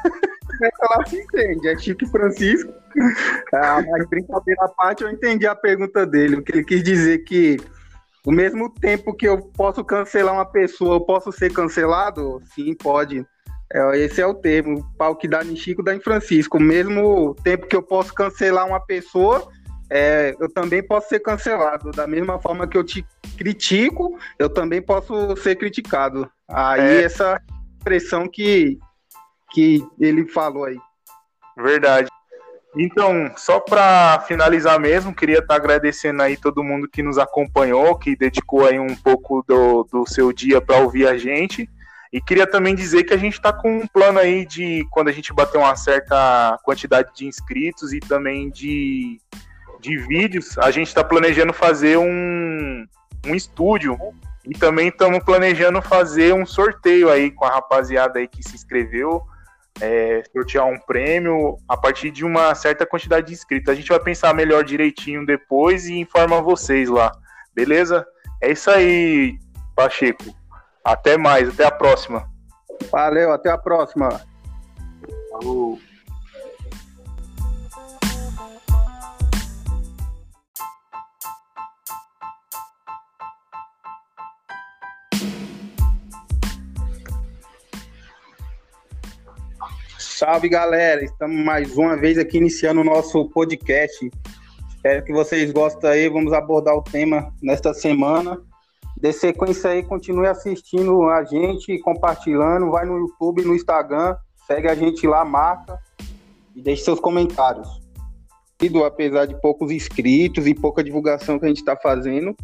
[0.60, 1.68] Essa lá se entende.
[1.68, 2.72] É Chico Francisco.
[3.54, 6.36] Ah, mas brincadeira à parte, eu entendi a pergunta dele.
[6.36, 7.56] O que ele quis dizer que
[8.26, 12.40] o mesmo tempo que eu posso cancelar uma pessoa, eu posso ser cancelado?
[12.52, 13.24] Sim, pode.
[13.72, 14.80] É, esse é o termo.
[14.80, 16.58] O pau que dá em Chico dá em Francisco.
[16.58, 19.48] O mesmo tempo que eu posso cancelar uma pessoa,
[19.88, 21.92] é, eu também posso ser cancelado.
[21.92, 23.06] Da mesma forma que eu te
[23.38, 26.28] critico, eu também posso ser criticado.
[26.48, 27.02] Aí É.
[27.02, 27.40] essa
[27.78, 28.78] expressão que,
[29.52, 30.78] que ele falou aí.
[31.56, 32.08] Verdade.
[32.76, 38.14] Então, só para finalizar mesmo, queria estar agradecendo aí todo mundo que nos acompanhou, que
[38.14, 41.68] dedicou aí um pouco do, do seu dia para ouvir a gente.
[42.12, 45.12] E queria também dizer que a gente está com um plano aí de quando a
[45.12, 49.20] gente bater uma certa quantidade de inscritos e também de,
[49.80, 52.84] de vídeos, a gente está planejando fazer um,
[53.26, 53.96] um estúdio
[54.44, 59.22] e também estamos planejando fazer um sorteio aí com a rapaziada aí que se inscreveu
[59.80, 63.72] é, sortear um prêmio a partir de uma certa quantidade de inscritos.
[63.72, 67.12] A gente vai pensar melhor direitinho depois e informa vocês lá.
[67.54, 68.06] Beleza?
[68.42, 69.38] É isso aí,
[69.74, 70.24] Pacheco.
[70.84, 72.28] Até mais, até a próxima.
[72.90, 74.20] Valeu, até a próxima.
[75.30, 75.78] Falou.
[90.20, 94.10] Salve galera, estamos mais uma vez aqui iniciando o nosso podcast.
[94.68, 96.08] Espero que vocês gostem aí.
[96.10, 98.38] Vamos abordar o tema nesta semana.
[98.98, 102.70] De sequência aí, continue assistindo a gente, compartilhando.
[102.70, 104.14] Vai no YouTube, no Instagram,
[104.46, 105.78] segue a gente lá, marca
[106.54, 107.80] e deixe seus comentários.
[108.60, 112.36] E, apesar de poucos inscritos e pouca divulgação que a gente está fazendo,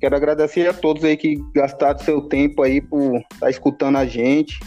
[0.00, 4.06] Quero agradecer a todos aí que gastaram seu tempo aí por estar tá escutando a
[4.06, 4.60] gente,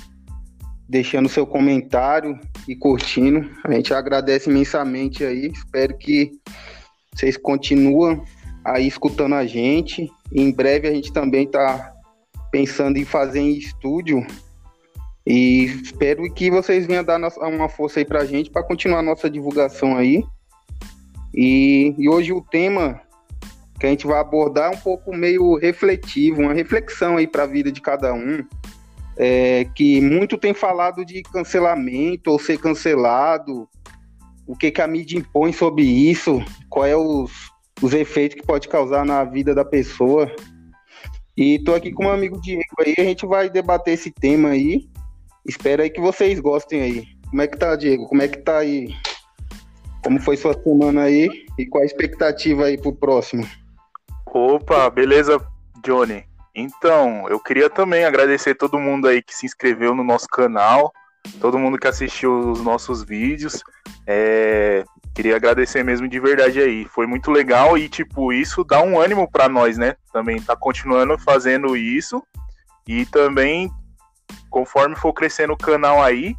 [0.92, 3.50] deixando seu comentário e curtindo.
[3.64, 5.48] A gente agradece imensamente aí.
[5.48, 6.34] Espero que
[7.16, 8.22] vocês continuem
[8.66, 10.12] aí escutando a gente.
[10.34, 11.94] Em breve a gente também está
[12.52, 14.28] pensando em fazer em estúdio.
[15.26, 19.30] E espero que vocês venham dar uma força aí pra gente para continuar a nossa
[19.30, 20.26] divulgação aí.
[21.34, 23.00] E, e hoje o tema
[23.80, 27.48] que a gente vai abordar é um pouco meio refletivo, uma reflexão aí para a
[27.48, 28.46] vida de cada um.
[29.24, 33.70] É, que muito tem falado de cancelamento ou ser cancelado,
[34.48, 37.32] o que, que a mídia impõe sobre isso, qual é os,
[37.82, 40.30] os efeitos que pode causar na vida da pessoa.
[41.38, 44.90] E tô aqui com meu amigo Diego aí, a gente vai debater esse tema aí.
[45.48, 47.08] Espero aí que vocês gostem aí.
[47.30, 48.08] Como é que tá, Diego?
[48.08, 48.90] Como é que tá aí?
[50.04, 51.30] Como foi sua semana aí?
[51.58, 53.48] E qual a expectativa aí pro próximo?
[54.34, 55.40] Opa, beleza,
[55.84, 56.31] Johnny?
[56.54, 60.92] Então, eu queria também agradecer todo mundo aí que se inscreveu no nosso canal,
[61.40, 63.64] todo mundo que assistiu os nossos vídeos.
[64.06, 64.84] É,
[65.14, 66.86] queria agradecer mesmo de verdade aí.
[66.86, 69.96] Foi muito legal e, tipo, isso dá um ânimo para nós, né?
[70.12, 72.22] Também tá continuando fazendo isso.
[72.88, 73.72] E também,
[74.50, 76.36] conforme for crescendo o canal aí,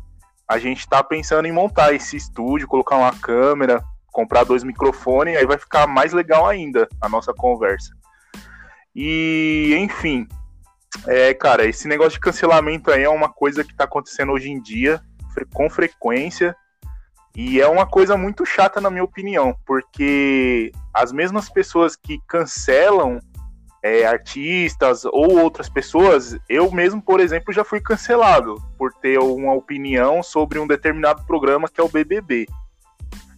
[0.46, 5.46] a gente tá pensando em montar esse estúdio, colocar uma câmera, comprar dois microfones, aí
[5.46, 7.94] vai ficar mais legal ainda a nossa conversa.
[8.94, 10.26] E, enfim,
[11.06, 14.60] é, cara, esse negócio de cancelamento aí é uma coisa que tá acontecendo hoje em
[14.60, 15.00] dia,
[15.52, 16.54] com frequência,
[17.34, 23.18] e é uma coisa muito chata, na minha opinião, porque as mesmas pessoas que cancelam
[23.82, 29.54] é, artistas ou outras pessoas, eu mesmo, por exemplo, já fui cancelado por ter uma
[29.54, 32.46] opinião sobre um determinado programa que é o BBB.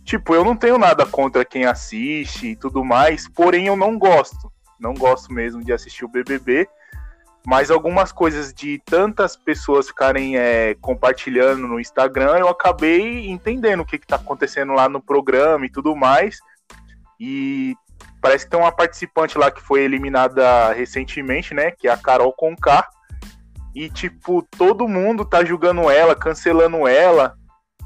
[0.04, 4.52] Tipo, eu não tenho nada contra quem assiste e tudo mais, porém eu não gosto.
[4.78, 6.68] Não gosto mesmo de assistir o BBB.
[7.46, 13.84] Mas algumas coisas de tantas pessoas ficarem é, compartilhando no Instagram, eu acabei entendendo o
[13.84, 16.38] que, está acontecendo lá no programa e tudo mais.
[17.20, 17.76] E
[18.22, 21.70] parece que tem uma participante lá que foi eliminada recentemente, né?
[21.70, 22.88] Que é a Carol Conká.
[23.74, 27.34] E, tipo, todo mundo tá julgando ela, cancelando ela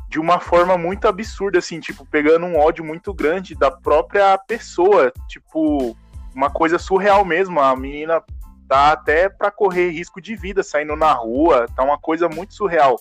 [0.08, 5.12] de uma forma muito absurda, assim, tipo, pegando um ódio muito grande da própria pessoa,
[5.28, 5.96] tipo,
[6.38, 7.58] uma coisa surreal mesmo.
[7.60, 8.22] A menina
[8.68, 12.96] tá até para correr risco de vida saindo na rua, tá uma coisa muito surreal.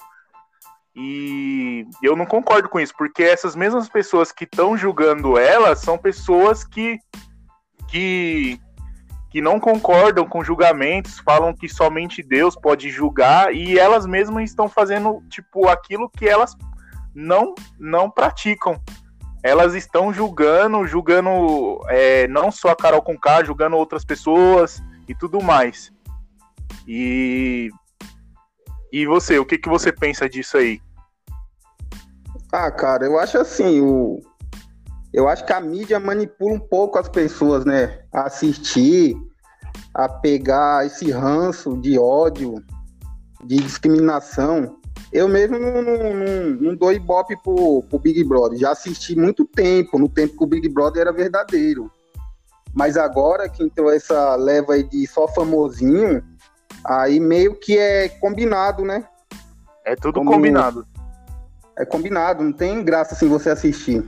[0.96, 5.96] E eu não concordo com isso, porque essas mesmas pessoas que estão julgando ela são
[5.96, 6.98] pessoas que,
[7.88, 8.60] que
[9.30, 14.70] que não concordam com julgamentos, falam que somente Deus pode julgar e elas mesmas estão
[14.70, 16.56] fazendo tipo aquilo que elas
[17.14, 18.82] não, não praticam.
[19.48, 25.42] Elas estão julgando, julgando é, não só a Carol Conká, julgando outras pessoas e tudo
[25.42, 25.92] mais.
[26.88, 27.70] E
[28.92, 30.82] e você, o que, que você pensa disso aí?
[32.52, 34.22] Ah, cara, eu acho assim, o
[35.14, 38.02] eu acho que a mídia manipula um pouco as pessoas, né?
[38.14, 39.18] A assistir,
[39.94, 42.56] a pegar esse ranço de ódio,
[43.44, 44.78] de discriminação
[45.12, 48.60] eu mesmo não, não, não dou ibope pro, pro Big Brother.
[48.60, 51.92] Já assisti muito tempo, no tempo que o Big Brother era verdadeiro.
[52.74, 56.24] Mas agora que entrou essa leva aí de só famosinho,
[56.84, 59.06] aí meio que é combinado, né?
[59.86, 60.32] É tudo Como...
[60.32, 60.86] combinado.
[61.78, 64.04] É combinado, não tem graça assim você assistir.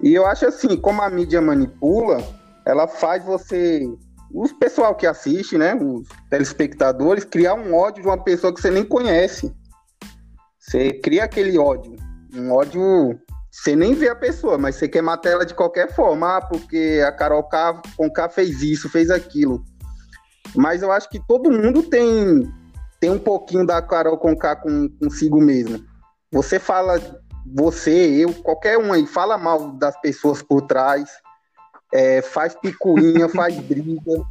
[0.00, 2.22] E eu acho assim, como a mídia manipula,
[2.66, 3.88] ela faz você,
[4.34, 8.70] os pessoal que assiste, né, os telespectadores, criar um ódio de uma pessoa que você
[8.70, 9.54] nem conhece.
[10.62, 11.96] Você cria aquele ódio.
[12.32, 13.18] Um ódio.
[13.50, 16.36] Você nem vê a pessoa, mas você quer matar ela de qualquer forma.
[16.36, 19.62] Ah, porque a Carol K, com K fez isso, fez aquilo.
[20.54, 22.50] Mas eu acho que todo mundo tem,
[23.00, 25.84] tem um pouquinho da Carol com K com, consigo mesmo.
[26.30, 26.98] Você fala,
[27.44, 31.10] você, eu, qualquer um aí, fala mal das pessoas por trás,
[31.92, 34.22] é, faz picuinha, faz briga.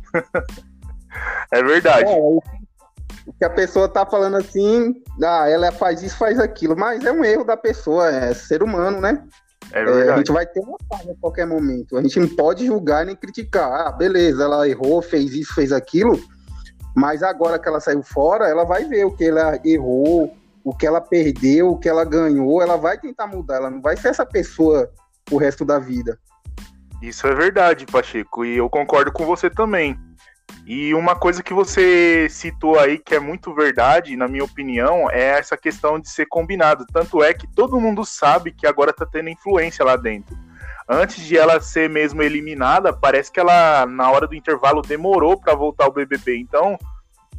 [1.51, 2.09] É verdade.
[2.09, 2.60] É,
[3.37, 7.23] que a pessoa tá falando assim, ah, ela faz isso, faz aquilo, mas é um
[7.23, 9.23] erro da pessoa, é ser humano, né?
[9.71, 9.81] É.
[9.83, 11.97] É, a gente vai ter uma falha a qualquer momento.
[11.97, 13.87] A gente não pode julgar nem criticar.
[13.87, 16.19] Ah, beleza, ela errou, fez isso, fez aquilo,
[16.95, 20.85] mas agora que ela saiu fora, ela vai ver o que ela errou, o que
[20.85, 24.25] ela perdeu, o que ela ganhou, ela vai tentar mudar, ela não vai ser essa
[24.25, 24.89] pessoa
[25.31, 26.19] o resto da vida.
[27.01, 29.97] Isso é verdade, Pacheco, e eu concordo com você também.
[30.65, 35.39] E uma coisa que você citou aí que é muito verdade, na minha opinião, é
[35.39, 36.85] essa questão de ser combinado.
[36.91, 40.35] Tanto é que todo mundo sabe que agora tá tendo influência lá dentro.
[40.87, 45.55] antes de ela ser mesmo eliminada, parece que ela, na hora do intervalo, demorou para
[45.55, 46.37] voltar ao BBB.
[46.37, 46.77] Então,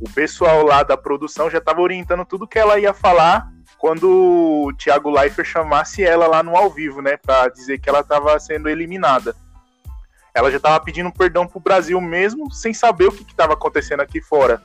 [0.00, 3.48] o pessoal lá da produção já estava orientando tudo que ela ia falar
[3.78, 8.00] quando o Thiago Leifert chamasse ela lá no ao vivo, né, para dizer que ela
[8.00, 9.34] estava sendo eliminada.
[10.34, 14.20] Ela já estava pedindo perdão pro Brasil mesmo, sem saber o que estava acontecendo aqui
[14.20, 14.62] fora.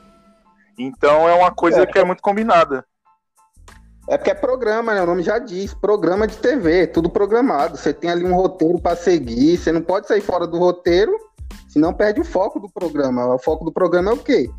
[0.78, 1.86] Então é uma coisa é.
[1.86, 2.84] que é muito combinada.
[4.08, 5.02] É porque é programa, né?
[5.02, 7.76] O nome já diz, programa de TV, tudo programado.
[7.76, 11.14] Você tem ali um roteiro para seguir, você não pode sair fora do roteiro,
[11.68, 13.34] senão perde o foco do programa.
[13.34, 14.50] O foco do programa é o quê?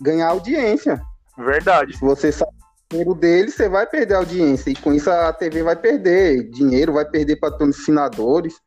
[0.00, 1.02] Ganhar audiência.
[1.36, 1.94] Verdade.
[1.94, 4.70] Se você sabe o roteiro dele, você vai perder a audiência.
[4.70, 8.58] E com isso a TV vai perder dinheiro, vai perder patrocinadores.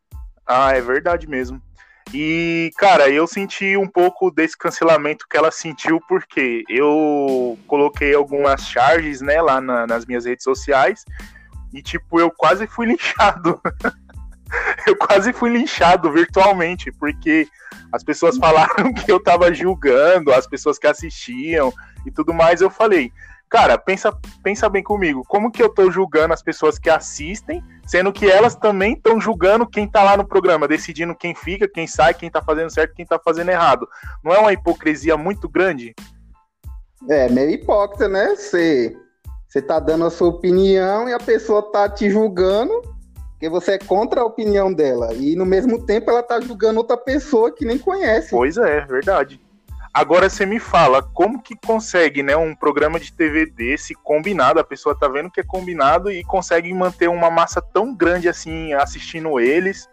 [0.46, 1.60] Ah, é verdade mesmo.
[2.14, 8.62] E, cara, eu senti um pouco desse cancelamento que ela sentiu, porque eu coloquei algumas
[8.62, 11.06] charges, né, lá na, nas minhas redes sociais,
[11.72, 13.62] e, tipo, eu quase fui linchado.
[14.88, 17.48] eu quase fui linchado virtualmente, porque
[17.92, 21.72] as pessoas falaram que eu tava julgando, as pessoas que assistiam
[22.06, 22.60] e tudo mais.
[22.60, 23.12] Eu falei,
[23.50, 28.14] cara, pensa, pensa bem comigo, como que eu tô julgando as pessoas que assistem sendo
[28.14, 32.14] que elas também estão julgando quem está lá no programa, decidindo quem fica, quem sai,
[32.14, 33.88] quem está fazendo certo, quem está fazendo errado.
[34.24, 35.96] Não é uma hipocrisia muito grande?
[37.10, 38.36] É, meio hipócrita, né?
[38.36, 38.96] Você,
[39.48, 42.80] você tá dando a sua opinião e a pessoa tá te julgando
[43.40, 45.14] porque você é contra a opinião dela.
[45.14, 48.32] E no mesmo tempo ela tá julgando outra pessoa que nem conhece.
[48.32, 49.40] Pois é, verdade.
[49.94, 54.64] Agora você me fala, como que consegue, né, um programa de TV desse combinado, a
[54.64, 59.40] pessoa tá vendo que é combinado e consegue manter uma massa tão grande assim assistindo
[59.40, 59.90] eles?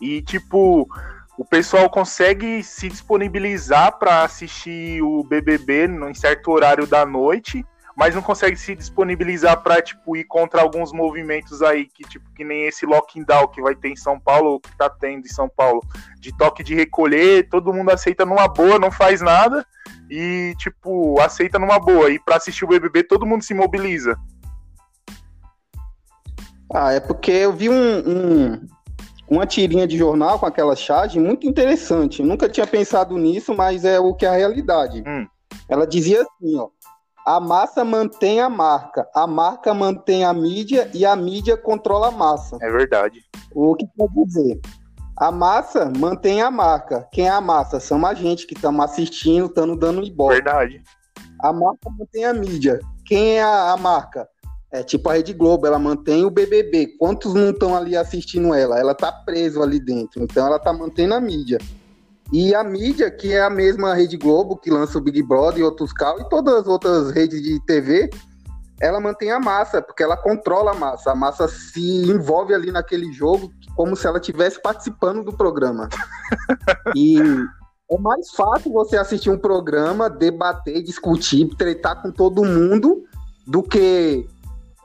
[0.00, 0.88] E tipo,
[1.36, 7.64] o pessoal consegue se disponibilizar para assistir o BBB em certo horário da noite
[7.96, 12.44] mas não consegue se disponibilizar para tipo ir contra alguns movimentos aí que tipo que
[12.44, 15.82] nem esse lockdown que vai ter em São Paulo, que tá tendo em São Paulo,
[16.18, 19.66] de toque de recolher, todo mundo aceita numa boa, não faz nada
[20.10, 24.16] e tipo aceita numa boa e para assistir o BBB todo mundo se mobiliza.
[26.74, 28.66] Ah, é porque eu vi um, um
[29.28, 32.22] uma tirinha de jornal com aquela charge muito interessante.
[32.22, 35.02] Nunca tinha pensado nisso, mas é o que é a realidade.
[35.06, 35.26] Hum.
[35.68, 36.68] Ela dizia assim, ó
[37.24, 42.10] a massa mantém a marca, a marca mantém a mídia e a mídia controla a
[42.10, 42.58] massa.
[42.60, 43.20] É verdade.
[43.54, 44.60] O que quer dizer?
[45.16, 47.06] A massa mantém a marca.
[47.12, 47.78] Quem é a massa?
[47.78, 50.34] São a gente que estamos assistindo, estamos dando ibope.
[50.34, 50.82] Verdade.
[51.40, 52.80] A marca mantém a mídia.
[53.06, 54.28] Quem é a, a marca?
[54.72, 56.96] É tipo a Rede Globo, ela mantém o BBB.
[56.98, 58.78] Quantos não estão ali assistindo ela?
[58.78, 60.22] Ela tá preso ali dentro.
[60.22, 61.58] Então ela tá mantendo a mídia.
[62.32, 65.62] E a mídia, que é a mesma Rede Globo, que lança o Big Brother e
[65.62, 68.08] outros carros, e todas as outras redes de TV,
[68.80, 71.12] ela mantém a massa, porque ela controla a massa.
[71.12, 75.90] A massa se envolve ali naquele jogo como se ela estivesse participando do programa.
[76.96, 77.18] e
[77.90, 83.04] é mais fácil você assistir um programa, debater, discutir, tretar com todo mundo,
[83.46, 84.26] do que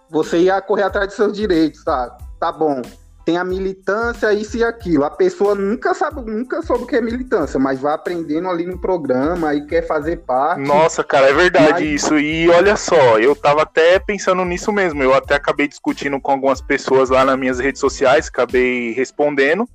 [0.10, 2.18] você ir correr atrás de seus direitos, tá?
[2.40, 2.82] Tá bom
[3.28, 5.04] tem a militância, isso e aquilo.
[5.04, 8.80] A pessoa nunca sabe, nunca soube o que é militância, mas vai aprendendo ali no
[8.80, 10.62] programa e quer fazer parte.
[10.62, 12.04] Nossa, cara, é verdade mas...
[12.04, 12.18] isso.
[12.18, 15.04] E olha só, eu tava até pensando nisso mesmo.
[15.04, 19.68] Eu até acabei discutindo com algumas pessoas lá nas minhas redes sociais, acabei respondendo.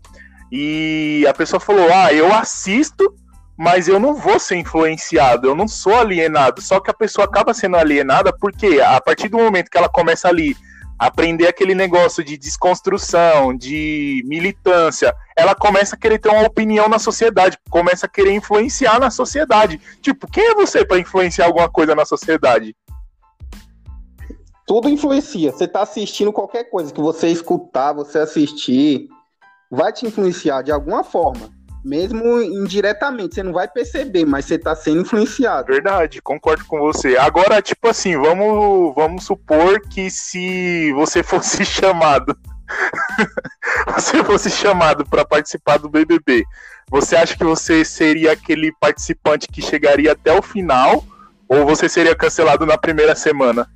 [0.51, 3.15] E a pessoa falou: Ah, eu assisto,
[3.55, 6.63] mas eu não vou ser influenciado, eu não sou alienado.
[6.63, 10.27] Só que a pessoa acaba sendo alienada porque a partir do momento que ela começa
[10.27, 10.57] ali
[10.99, 16.99] aprender aquele negócio de desconstrução, de militância, ela começa a querer ter uma opinião na
[16.99, 19.81] sociedade, começa a querer influenciar na sociedade.
[20.01, 22.77] Tipo, quem é você para influenciar alguma coisa na sociedade?
[24.67, 25.51] Tudo influencia.
[25.51, 29.09] Você tá assistindo qualquer coisa que você escutar, você assistir,
[29.71, 34.75] vai te influenciar de alguma forma mesmo indiretamente, você não vai perceber, mas você está
[34.75, 35.73] sendo influenciado.
[35.73, 37.17] Verdade, concordo com você.
[37.17, 42.37] Agora, tipo assim, vamos, vamos supor que se você fosse chamado,
[43.95, 46.45] você fosse chamado para participar do BBB,
[46.89, 51.05] você acha que você seria aquele participante que chegaria até o final
[51.49, 53.69] ou você seria cancelado na primeira semana?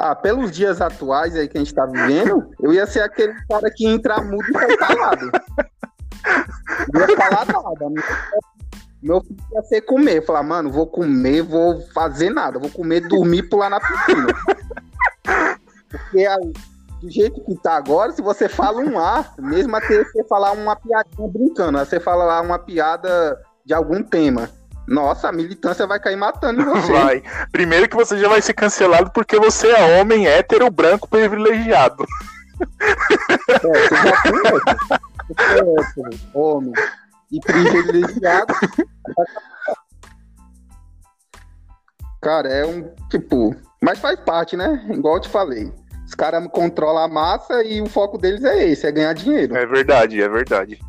[0.00, 3.68] Ah, pelos dias atuais aí que a gente tá vivendo, eu ia ser aquele cara
[3.68, 5.30] que entra mudo e sai calado.
[6.92, 8.02] Não ia falar nada.
[9.02, 10.24] Meu filho ia ser comer.
[10.24, 12.60] Falar, mano, vou comer, vou fazer nada.
[12.60, 14.28] Vou comer, dormir, pular na piscina.
[15.90, 16.52] Porque aí,
[17.00, 20.76] do jeito que tá agora, se você fala um A, mesmo até você falar uma
[20.76, 24.48] piadinha brincando, você fala lá uma piada de algum tema
[24.88, 26.92] nossa, a militância vai cair matando você.
[26.92, 27.22] Vai.
[27.52, 32.06] Primeiro que você já vai ser cancelado porque você é homem hétero branco privilegiado.
[33.50, 36.28] É, você já tem essa.
[36.34, 36.72] homem
[37.30, 38.54] e privilegiado.
[42.22, 43.54] Cara, é um tipo.
[43.82, 44.84] Mas faz parte, né?
[44.90, 45.72] Igual eu te falei.
[46.04, 49.54] Os caras controlam a massa e o foco deles é esse, é ganhar dinheiro.
[49.54, 50.80] É verdade, é verdade.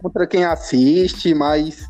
[0.00, 1.88] Contra quem assiste, mas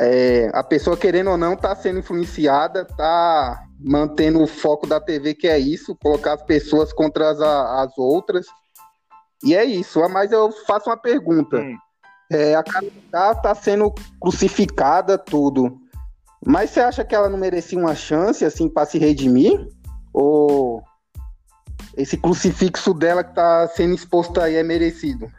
[0.00, 5.34] é, a pessoa, querendo ou não, tá sendo influenciada, tá mantendo o foco da TV,
[5.34, 8.46] que é isso, colocar as pessoas contra as, as outras.
[9.44, 10.00] E é isso.
[10.08, 11.58] Mas eu faço uma pergunta.
[11.58, 11.76] Hum.
[12.30, 15.78] É, a Carol tá sendo crucificada, tudo.
[16.44, 19.68] Mas você acha que ela não merecia uma chance, assim, para se redimir?
[20.12, 20.82] Ou
[21.96, 25.30] esse crucifixo dela que tá sendo exposto aí é merecido?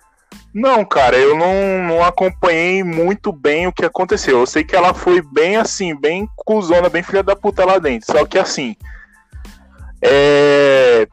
[0.53, 4.39] Não, cara, eu não, não acompanhei muito bem o que aconteceu.
[4.39, 8.11] Eu sei que ela foi bem assim, bem cuzona, bem filha da puta lá dentro.
[8.11, 8.75] Só que assim.
[10.01, 11.07] É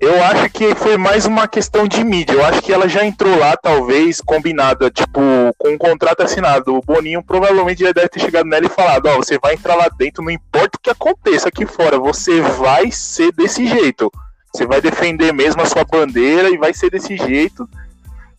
[0.00, 2.32] eu acho que foi mais uma questão de mídia.
[2.32, 5.20] Eu acho que ela já entrou lá, talvez, combinada, tipo,
[5.58, 6.74] com um contrato assinado.
[6.74, 9.74] O Boninho provavelmente já deve ter chegado nela e falado: Ó, oh, você vai entrar
[9.74, 14.10] lá dentro, não importa o que aconteça aqui fora, você vai ser desse jeito.
[14.52, 17.68] Você vai defender mesmo a sua bandeira e vai ser desse jeito.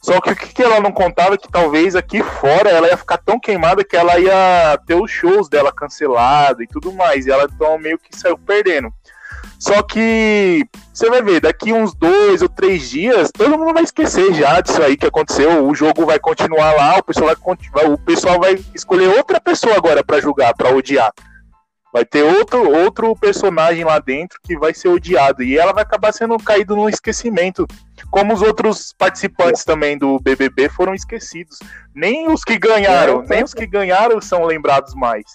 [0.02, 3.18] Só que o que ela não contava é que talvez aqui fora ela ia ficar
[3.18, 7.26] tão queimada que ela ia ter os shows dela cancelados e tudo mais.
[7.26, 8.92] E ela então meio que saiu perdendo.
[9.60, 14.34] Só que você vai ver, daqui uns dois ou três dias, todo mundo vai esquecer
[14.34, 15.68] já disso aí que aconteceu.
[15.68, 17.36] O jogo vai continuar lá, o pessoal
[17.74, 21.14] vai, o pessoal vai escolher outra pessoa agora para julgar, para odiar.
[21.94, 25.44] Vai ter outro, outro personagem lá dentro que vai ser odiado.
[25.44, 27.68] E ela vai acabar sendo caído no esquecimento.
[28.10, 31.60] Como os outros participantes também do BBB foram esquecidos.
[31.94, 35.26] Nem os que ganharam, nem os que ganharam são lembrados mais.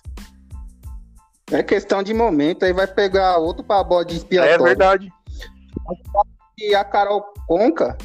[1.53, 4.55] É questão de momento, aí vai pegar outro para bode expiatório.
[4.55, 5.13] É verdade.
[6.59, 7.97] E a Carol Conca,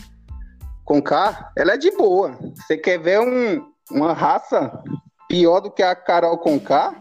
[0.85, 2.37] Conká, ela é de boa.
[2.55, 4.71] Você quer ver um, uma raça
[5.27, 7.00] pior do que a Carol Conká?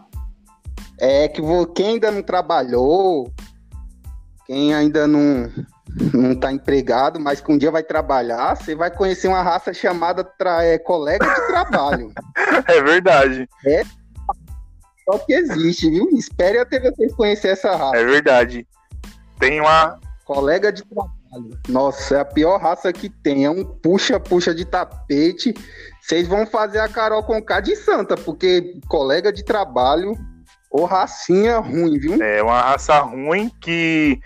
[1.03, 1.41] É que
[1.73, 3.33] quem ainda não trabalhou,
[4.45, 5.51] quem ainda não
[6.13, 10.23] não está empregado, mas que um dia vai trabalhar, você vai conhecer uma raça chamada
[10.23, 10.63] tra...
[10.63, 12.13] é, colega de trabalho.
[12.67, 13.49] é verdade.
[13.65, 13.83] É
[15.03, 16.07] só que existe, viu?
[16.11, 17.97] Espere até vocês conhecer essa raça.
[17.97, 18.67] É verdade.
[19.39, 19.99] Tem uma.
[20.23, 21.59] Colega de trabalho.
[21.67, 23.45] Nossa, é a pior raça que tem.
[23.45, 25.53] É um puxa-puxa de tapete.
[25.99, 30.15] Vocês vão fazer a Carol com K de santa, porque colega de trabalho
[30.71, 32.23] ou racinha ruim, viu?
[32.23, 34.19] É uma raça ruim que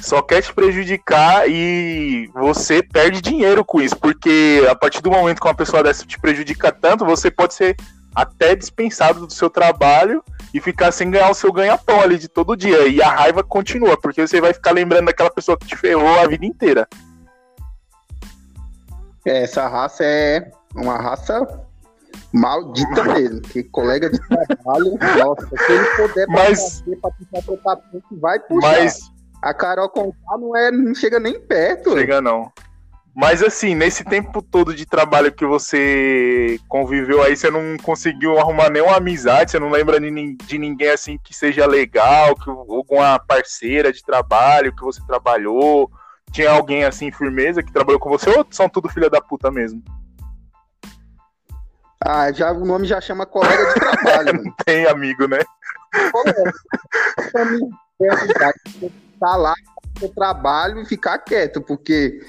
[0.00, 5.40] só quer te prejudicar e você perde dinheiro com isso, porque a partir do momento
[5.40, 7.76] que uma pessoa dessa te prejudica tanto, você pode ser
[8.14, 10.22] até dispensado do seu trabalho
[10.54, 12.86] e ficar sem ganhar o seu ganha-pão ali de todo dia.
[12.86, 16.26] E a raiva continua, porque você vai ficar lembrando daquela pessoa que te ferrou a
[16.26, 16.88] vida inteira.
[19.24, 21.67] Essa raça é uma raça
[22.32, 27.78] maldita mesmo, que colega de trabalho, nossa, se ele puder mas, pra puxar
[28.12, 28.78] vai puxar.
[28.80, 29.12] Mas,
[29.42, 31.92] a Carol Conká não, é, não chega nem perto.
[31.92, 32.52] Chega não.
[33.14, 38.70] Mas assim, nesse tempo todo de trabalho que você conviveu aí, você não conseguiu arrumar
[38.70, 43.92] nenhuma amizade, você não lembra de, de ninguém assim que seja legal, que alguma parceira
[43.92, 45.90] de trabalho que você trabalhou,
[46.30, 49.82] tinha alguém assim firmeza que trabalhou com você ou são tudo filha da puta mesmo?
[52.04, 54.44] Ah, já o nome já chama colega de trabalho.
[54.44, 55.38] não tem amigo, né?
[56.12, 56.52] Colega.
[59.18, 59.54] tá lá
[60.00, 62.20] no trabalho e ficar quieto, porque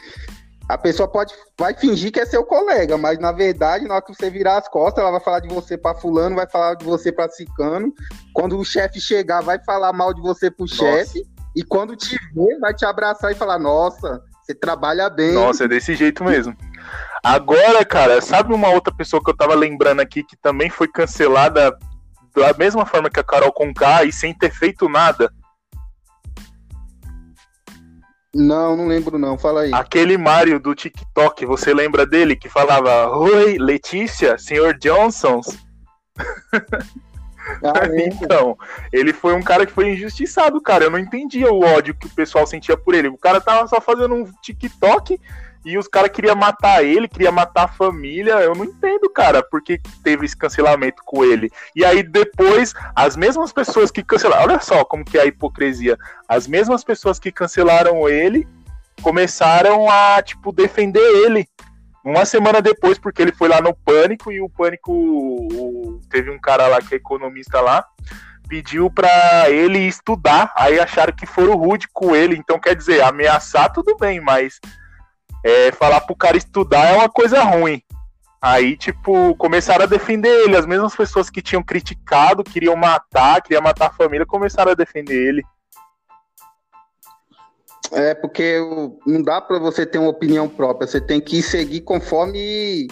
[0.67, 4.13] a pessoa pode vai fingir que é seu colega, mas na verdade, na hora que
[4.13, 7.11] você virar as costas, ela vai falar de você para fulano, vai falar de você
[7.11, 7.93] para cicano.
[8.33, 11.23] Quando o chefe chegar, vai falar mal de você pro chefe.
[11.55, 15.33] E quando te ver, vai te abraçar e falar: "Nossa, você trabalha bem".
[15.33, 16.55] Nossa, é desse jeito mesmo.
[17.23, 21.77] Agora, cara, sabe uma outra pessoa que eu tava lembrando aqui que também foi cancelada
[22.35, 25.31] da mesma forma que a Carol Conká e sem ter feito nada?
[28.33, 29.73] Não, não lembro não, fala aí.
[29.73, 35.41] Aquele Mario do TikTok, você lembra dele que falava: Oi, Letícia, senhor Johnson?
[37.63, 38.55] Ah, então,
[38.93, 40.83] ele foi um cara que foi injustiçado, cara.
[40.83, 43.07] Eu não entendia o ódio que o pessoal sentia por ele.
[43.07, 45.19] O cara tava só fazendo um TikTok
[45.63, 48.35] e os caras queriam matar ele, queria matar a família.
[48.35, 51.51] Eu não entendo, cara, porque teve esse cancelamento com ele.
[51.75, 55.97] E aí depois, as mesmas pessoas que cancelaram, olha só como que é a hipocrisia.
[56.27, 58.47] As mesmas pessoas que cancelaram ele
[59.01, 61.47] começaram a, tipo, defender ele.
[62.03, 64.91] Uma semana depois, porque ele foi lá no Pânico e o Pânico.
[64.93, 67.85] O, teve um cara lá que é economista lá
[68.47, 73.71] pediu para ele estudar, aí acharam que foram rude com ele, então quer dizer, ameaçar
[73.71, 74.59] tudo bem, mas
[75.43, 77.81] é, falar pro cara estudar é uma coisa ruim.
[78.41, 80.55] Aí, tipo, começaram a defender ele.
[80.55, 85.15] As mesmas pessoas que tinham criticado, queriam matar, queriam matar a família, começaram a defender
[85.15, 85.43] ele.
[87.91, 88.59] É, porque
[89.05, 90.87] não dá para você ter uma opinião própria.
[90.87, 92.87] Você tem que seguir conforme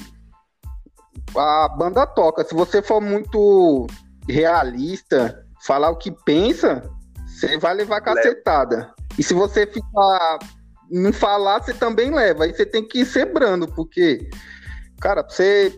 [1.35, 2.43] a banda toca.
[2.43, 3.87] Se você for muito
[4.27, 6.83] realista, falar o que pensa,
[7.25, 8.93] você vai levar cacetada.
[9.17, 10.39] E se você ficar
[10.89, 12.43] não falar, você também leva.
[12.43, 14.29] Aí você tem que ir ser brando, porque
[14.99, 15.73] cara, pra você,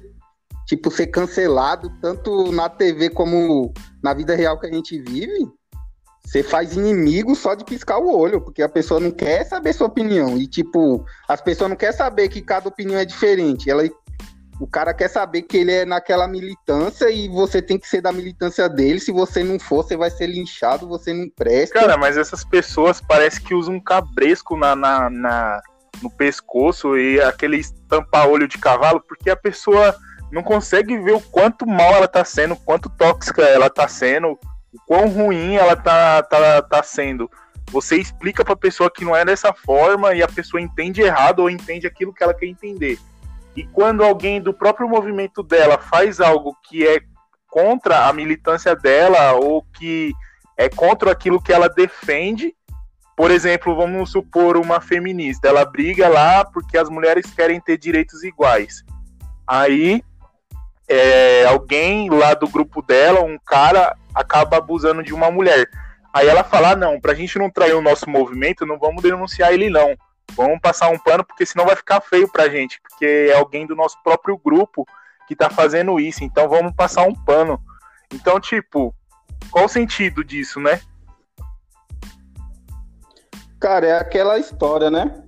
[0.66, 5.48] tipo, ser cancelado, tanto na TV como na vida real que a gente vive,
[6.26, 9.88] você faz inimigo só de piscar o olho, porque a pessoa não quer saber sua
[9.88, 10.38] opinião.
[10.38, 13.70] E, tipo, as pessoas não querem saber que cada opinião é diferente.
[14.60, 18.12] O cara quer saber que ele é naquela militância e você tem que ser da
[18.12, 19.00] militância dele.
[19.00, 21.80] Se você não for, você vai ser linchado, você não presta.
[21.80, 25.62] Cara, mas essas pessoas parece que usam um cabresco na, na, na
[26.02, 29.96] no pescoço e aquele tampa-olho de cavalo, porque a pessoa
[30.32, 34.80] não consegue ver o quanto mal ela tá sendo, quanto tóxica ela tá sendo, o
[34.86, 37.30] quão ruim ela tá, tá, tá sendo.
[37.72, 41.50] Você explica pra pessoa que não é dessa forma e a pessoa entende errado ou
[41.50, 42.98] entende aquilo que ela quer entender.
[43.60, 47.02] E quando alguém do próprio movimento dela faz algo que é
[47.50, 50.14] contra a militância dela ou que
[50.56, 52.56] é contra aquilo que ela defende,
[53.18, 58.24] por exemplo, vamos supor uma feminista, ela briga lá porque as mulheres querem ter direitos
[58.24, 58.82] iguais.
[59.46, 60.02] Aí
[60.88, 65.70] é, alguém lá do grupo dela, um cara, acaba abusando de uma mulher.
[66.14, 69.52] Aí ela fala: ah, não, pra gente não trair o nosso movimento, não vamos denunciar
[69.52, 69.98] ele, não.
[70.36, 73.76] Vamos passar um pano, porque senão vai ficar feio pra gente, porque é alguém do
[73.76, 74.86] nosso próprio grupo
[75.28, 77.62] que tá fazendo isso, então vamos passar um pano.
[78.14, 78.94] Então, tipo,
[79.52, 80.82] qual o sentido disso, né?
[83.60, 85.24] Cara, é aquela história, né?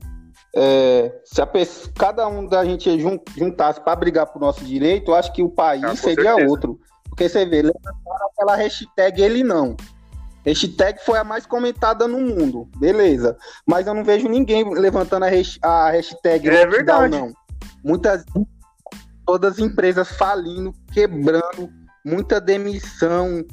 [0.55, 2.89] É, se a pessoa, cada um da gente
[3.37, 6.49] juntasse para brigar por nosso direito, eu acho que o país ah, seria certeza.
[6.49, 6.79] outro.
[7.09, 9.75] Porque você vê, levantaram aquela hashtag ele não.
[10.45, 13.37] Hashtag foi a mais comentada no mundo, beleza.
[13.65, 17.15] Mas eu não vejo ninguém levantando a, a hashtag é verdade.
[17.15, 17.31] não.
[17.83, 18.25] Muitas,
[19.25, 21.69] todas as empresas falindo, quebrando,
[22.03, 23.43] muita demissão,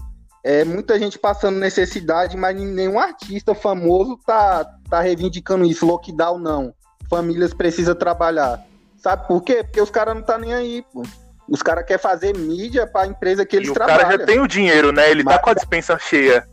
[0.42, 6.72] é, muita gente passando necessidade, mas nenhum artista famoso tá, tá reivindicando isso, lockdown não.
[7.10, 8.64] Famílias precisam trabalhar.
[8.98, 9.62] Sabe por quê?
[9.62, 11.02] Porque os caras não tá nem aí, pô.
[11.48, 14.00] Os caras querem fazer mídia para a empresa que eles e trabalham.
[14.00, 15.10] O cara já tem o dinheiro, né?
[15.10, 16.46] Ele tá mas, tá com a dispensa cheia.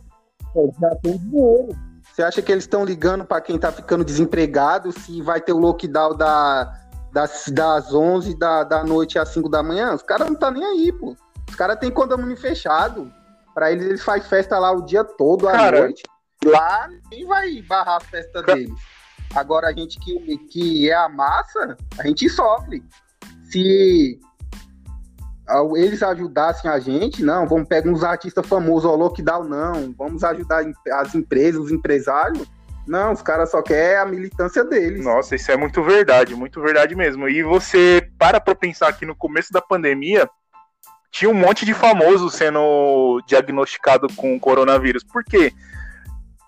[0.56, 1.68] É, já tem dinheiro.
[2.12, 5.58] Você acha que eles estão ligando para quem tá ficando desempregado se vai ter o
[5.58, 6.72] lockdown da,
[7.12, 9.94] das, das 11 da, da noite às 5 da manhã?
[9.94, 11.14] Os caras não tá nem aí, pô.
[11.48, 13.12] Os caras têm condomínio fechado.
[13.54, 16.02] Para eles, eles fazem festa lá o dia todo, à Cara, noite.
[16.44, 18.58] Lá ninguém vai barrar a festa Cara...
[18.58, 18.80] deles.
[19.34, 22.82] Agora, a gente que, que é a massa, a gente sofre.
[23.50, 24.18] Se
[25.76, 30.64] eles ajudassem a gente, não, vamos pegar uns artistas famosos, ao lockdown, não, vamos ajudar
[30.92, 32.46] as empresas, os empresários.
[32.86, 35.04] Não, os caras só querem a militância deles.
[35.04, 37.28] Nossa, isso é muito verdade, muito verdade mesmo.
[37.28, 40.28] E você para pra pensar que no começo da pandemia,
[41.10, 45.02] tinha um monte de famosos sendo diagnosticado com coronavírus.
[45.02, 45.52] Por quê?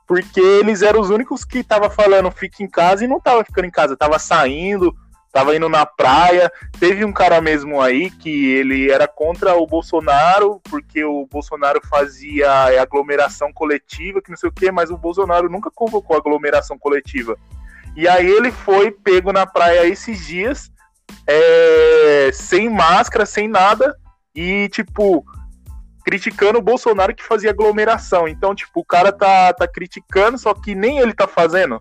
[0.07, 3.65] Porque eles eram os únicos que estavam falando fique em casa e não tava ficando
[3.65, 4.95] em casa, tava saindo,
[5.39, 6.51] tava indo na praia.
[6.81, 12.51] Teve um cara mesmo aí que ele era contra o Bolsonaro, porque o Bolsonaro fazia
[12.81, 17.37] aglomeração coletiva, que não sei o quê, mas o Bolsonaro nunca convocou aglomeração coletiva.
[17.97, 20.73] E aí ele foi pego na praia esses dias,
[21.25, 23.97] é, sem máscara, sem nada,
[24.35, 25.25] e, tipo,
[26.05, 28.27] criticando o Bolsonaro que fazia aglomeração.
[28.27, 31.81] Então, tipo, o cara tá, tá criticando, só que nem ele tá fazendo.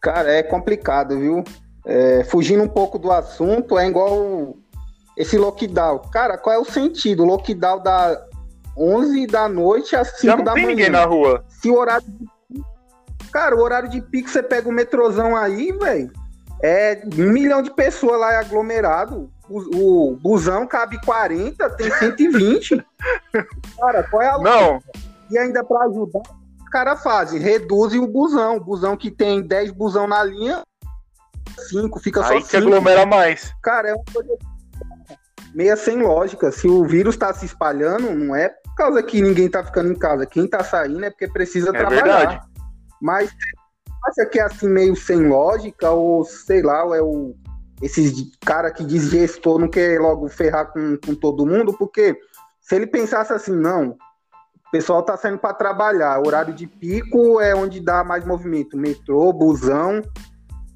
[0.00, 1.44] Cara, é complicado, viu?
[1.84, 4.56] É, fugindo um pouco do assunto, é igual
[5.16, 5.98] esse lockdown.
[6.10, 7.24] Cara, qual é o sentido?
[7.24, 8.26] Lockdown da
[8.76, 10.44] 11 da noite às 5 da manhã.
[10.44, 11.44] não tem ninguém na rua.
[11.48, 12.06] Se o horário.
[13.32, 16.10] Cara, o horário de pico, você pega o metrozão aí, velho.
[16.62, 19.30] É um milhão de pessoas lá aglomerado.
[19.48, 22.84] O, o busão cabe 40, tem 120.
[23.78, 24.82] Cara, qual é a Não.
[25.30, 26.22] E ainda para ajudar,
[26.70, 28.56] caras fazem, reduzem o busão.
[28.56, 30.62] O busão que tem 10 busão na linha,
[31.68, 32.48] 5, fica Aí só 5.
[32.48, 33.52] que aglomera mais.
[33.62, 34.36] Cara, é uma coisa
[35.54, 36.50] meia sem lógica.
[36.50, 39.98] Se o vírus está se espalhando, não é por causa que ninguém está ficando em
[39.98, 40.26] casa.
[40.26, 42.02] Quem está saindo é porque precisa é trabalhar.
[42.02, 42.40] Verdade.
[43.02, 43.30] Mas
[44.06, 47.34] acha que é assim meio sem lógica ou sei lá, ou é o
[47.82, 48.12] esses
[48.44, 52.18] cara que diz gestor não quer logo ferrar com, com todo mundo, porque
[52.60, 53.96] Se ele pensasse assim, não,
[54.70, 59.32] o pessoal tá saindo para trabalhar, horário de pico é onde dá mais movimento, metrô,
[59.32, 60.00] busão.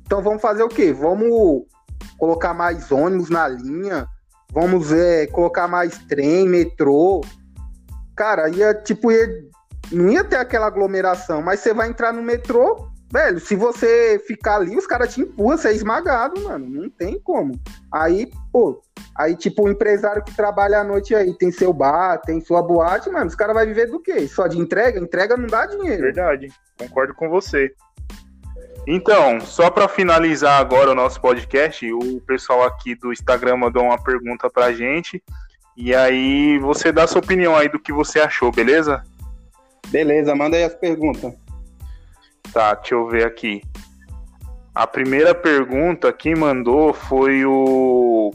[0.05, 0.93] Então vamos fazer o quê?
[0.93, 1.63] Vamos
[2.19, 4.05] colocar mais ônibus na linha,
[4.53, 7.21] vamos é, colocar mais trem, metrô.
[8.17, 9.29] Cara, ia tipo, ia,
[9.93, 14.57] não ia ter aquela aglomeração, mas você vai entrar no metrô, velho, se você ficar
[14.57, 16.69] ali, os caras te empurram, você é esmagado, mano.
[16.69, 17.55] Não tem como.
[17.93, 18.83] Aí, pô,
[19.17, 23.09] aí, tipo, o empresário que trabalha à noite aí, tem seu bar, tem sua boate,
[23.09, 24.27] mano, os caras vão viver do quê?
[24.27, 24.99] Só de entrega?
[24.99, 26.03] Entrega não dá dinheiro.
[26.03, 27.73] Verdade, concordo com você.
[28.85, 34.03] Então, só para finalizar agora o nosso podcast, o pessoal aqui do Instagram mandou uma
[34.03, 35.23] pergunta pra gente.
[35.77, 39.03] E aí você dá sua opinião aí do que você achou, beleza?
[39.89, 41.44] Beleza, manda aí as perguntas.
[42.53, 43.63] Tá, deixa eu ver aqui.
[44.75, 48.33] A primeira pergunta quem mandou foi o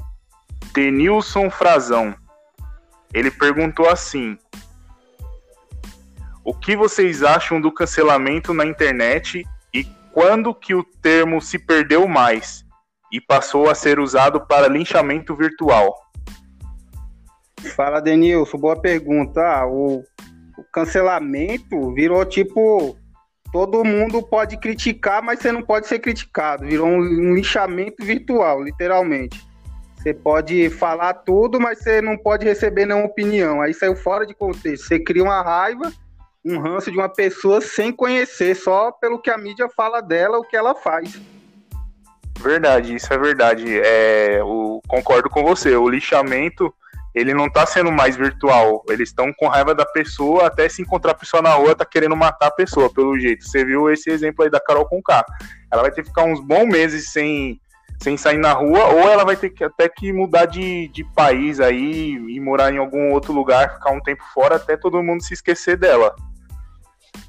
[0.74, 2.16] Denilson Frazão.
[3.14, 4.38] Ele perguntou assim:
[6.44, 9.46] O que vocês acham do cancelamento na internet
[10.12, 12.66] quando que o termo se perdeu mais
[13.12, 15.96] e passou a ser usado para linchamento virtual?
[17.76, 19.42] Fala, Denilson, boa pergunta.
[19.42, 20.00] Ah, o,
[20.58, 22.98] o cancelamento virou tipo
[23.52, 26.66] todo mundo pode criticar, mas você não pode ser criticado.
[26.66, 29.46] Virou um, um, lixamento virtual, literalmente.
[29.98, 33.62] Você pode falar tudo, mas você não pode receber nenhuma opinião.
[33.62, 34.88] Aí saiu fora de contexto.
[34.88, 35.92] Você cria uma raiva
[36.46, 40.44] um ranço de uma pessoa sem conhecer, só pelo que a mídia fala dela, o
[40.44, 41.20] que ela faz.
[42.40, 43.66] Verdade, isso é verdade.
[43.80, 44.40] É,
[44.88, 45.76] concordo com você.
[45.76, 46.74] O lixamento
[47.14, 48.84] ele não está sendo mais virtual.
[48.88, 52.16] Eles estão com raiva da pessoa, até se encontrar a pessoa na rua, tá querendo
[52.16, 53.46] matar a pessoa, pelo jeito.
[53.46, 55.26] Você viu esse exemplo aí da Carol Conká.
[55.72, 57.60] Ela vai ter que ficar uns bons meses sem,
[58.02, 61.60] sem sair na rua, ou ela vai ter que até que mudar de, de país
[61.60, 65.34] aí e morar em algum outro lugar, ficar um tempo fora, até todo mundo se
[65.34, 66.16] esquecer dela.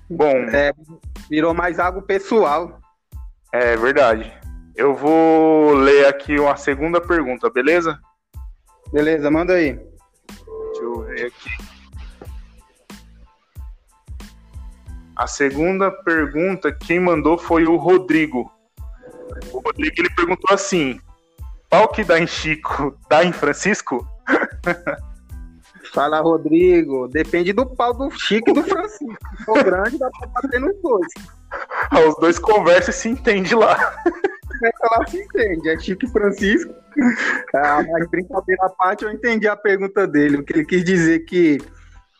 [0.08, 0.36] Bom.
[0.52, 0.72] É,
[1.28, 2.80] virou mais algo pessoal.
[3.52, 4.32] É verdade.
[4.76, 7.98] Eu vou ler aqui uma segunda pergunta, beleza?
[8.92, 9.72] Beleza, manda aí.
[9.72, 11.50] Deixa eu ver aqui.
[15.16, 18.50] A segunda pergunta, quem mandou foi o Rodrigo.
[19.52, 20.98] O Rodrigo ele perguntou assim:
[21.68, 24.06] pau que dá em Chico, dá em Francisco?
[25.92, 27.08] Fala, Rodrigo.
[27.08, 29.18] Depende do pau do Chico e do Francisco.
[29.36, 31.06] Se for grande, dá pra bater nos dois.
[32.08, 33.76] Os dois conversam e se entendem lá.
[34.62, 35.68] É lá se entende.
[35.68, 36.74] É Chico Francisco.
[37.54, 40.38] Ah, mas brincadeira à parte, eu entendi a pergunta dele.
[40.38, 41.58] O que ele quis dizer que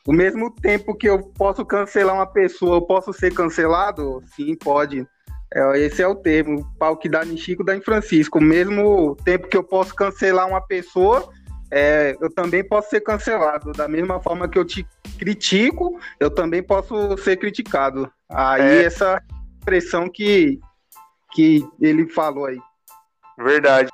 [0.07, 4.23] o mesmo tempo que eu posso cancelar uma pessoa, eu posso ser cancelado?
[4.35, 5.07] Sim, pode.
[5.53, 6.61] É, esse é o termo.
[6.61, 8.39] O pau que dá em Chico dá em Francisco.
[8.39, 11.29] O mesmo tempo que eu posso cancelar uma pessoa,
[11.71, 13.73] é, eu também posso ser cancelado.
[13.73, 14.87] Da mesma forma que eu te
[15.19, 18.11] critico, eu também posso ser criticado.
[18.29, 18.85] Aí é.
[18.85, 19.23] essa
[19.65, 20.59] pressão que,
[21.33, 22.59] que ele falou aí.
[23.39, 23.91] Verdade.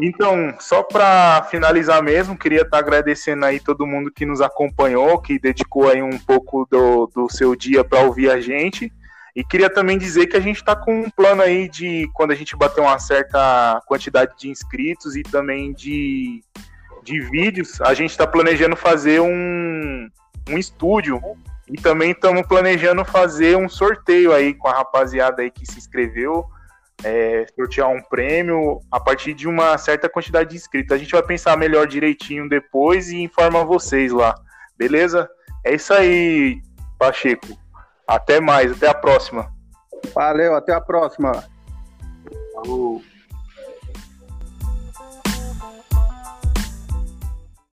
[0.00, 5.20] Então, só para finalizar mesmo, queria estar tá agradecendo aí todo mundo que nos acompanhou,
[5.20, 8.92] que dedicou aí um pouco do, do seu dia para ouvir a gente.
[9.36, 12.34] E queria também dizer que a gente está com um plano aí de quando a
[12.34, 16.42] gente bater uma certa quantidade de inscritos e também de
[17.02, 20.08] de vídeos, a gente está planejando fazer um,
[20.48, 21.20] um estúdio
[21.68, 26.46] e também estamos planejando fazer um sorteio aí com a rapaziada aí que se inscreveu,
[27.04, 30.94] é, sortear um prêmio a partir de uma certa quantidade de inscritos.
[30.94, 34.34] A gente vai pensar melhor direitinho depois e informa vocês lá,
[34.76, 35.28] beleza?
[35.64, 36.60] É isso aí,
[36.98, 37.46] Pacheco.
[38.06, 39.52] Até mais, até a próxima.
[40.14, 41.44] Valeu, até a próxima.
[42.54, 43.02] Falou.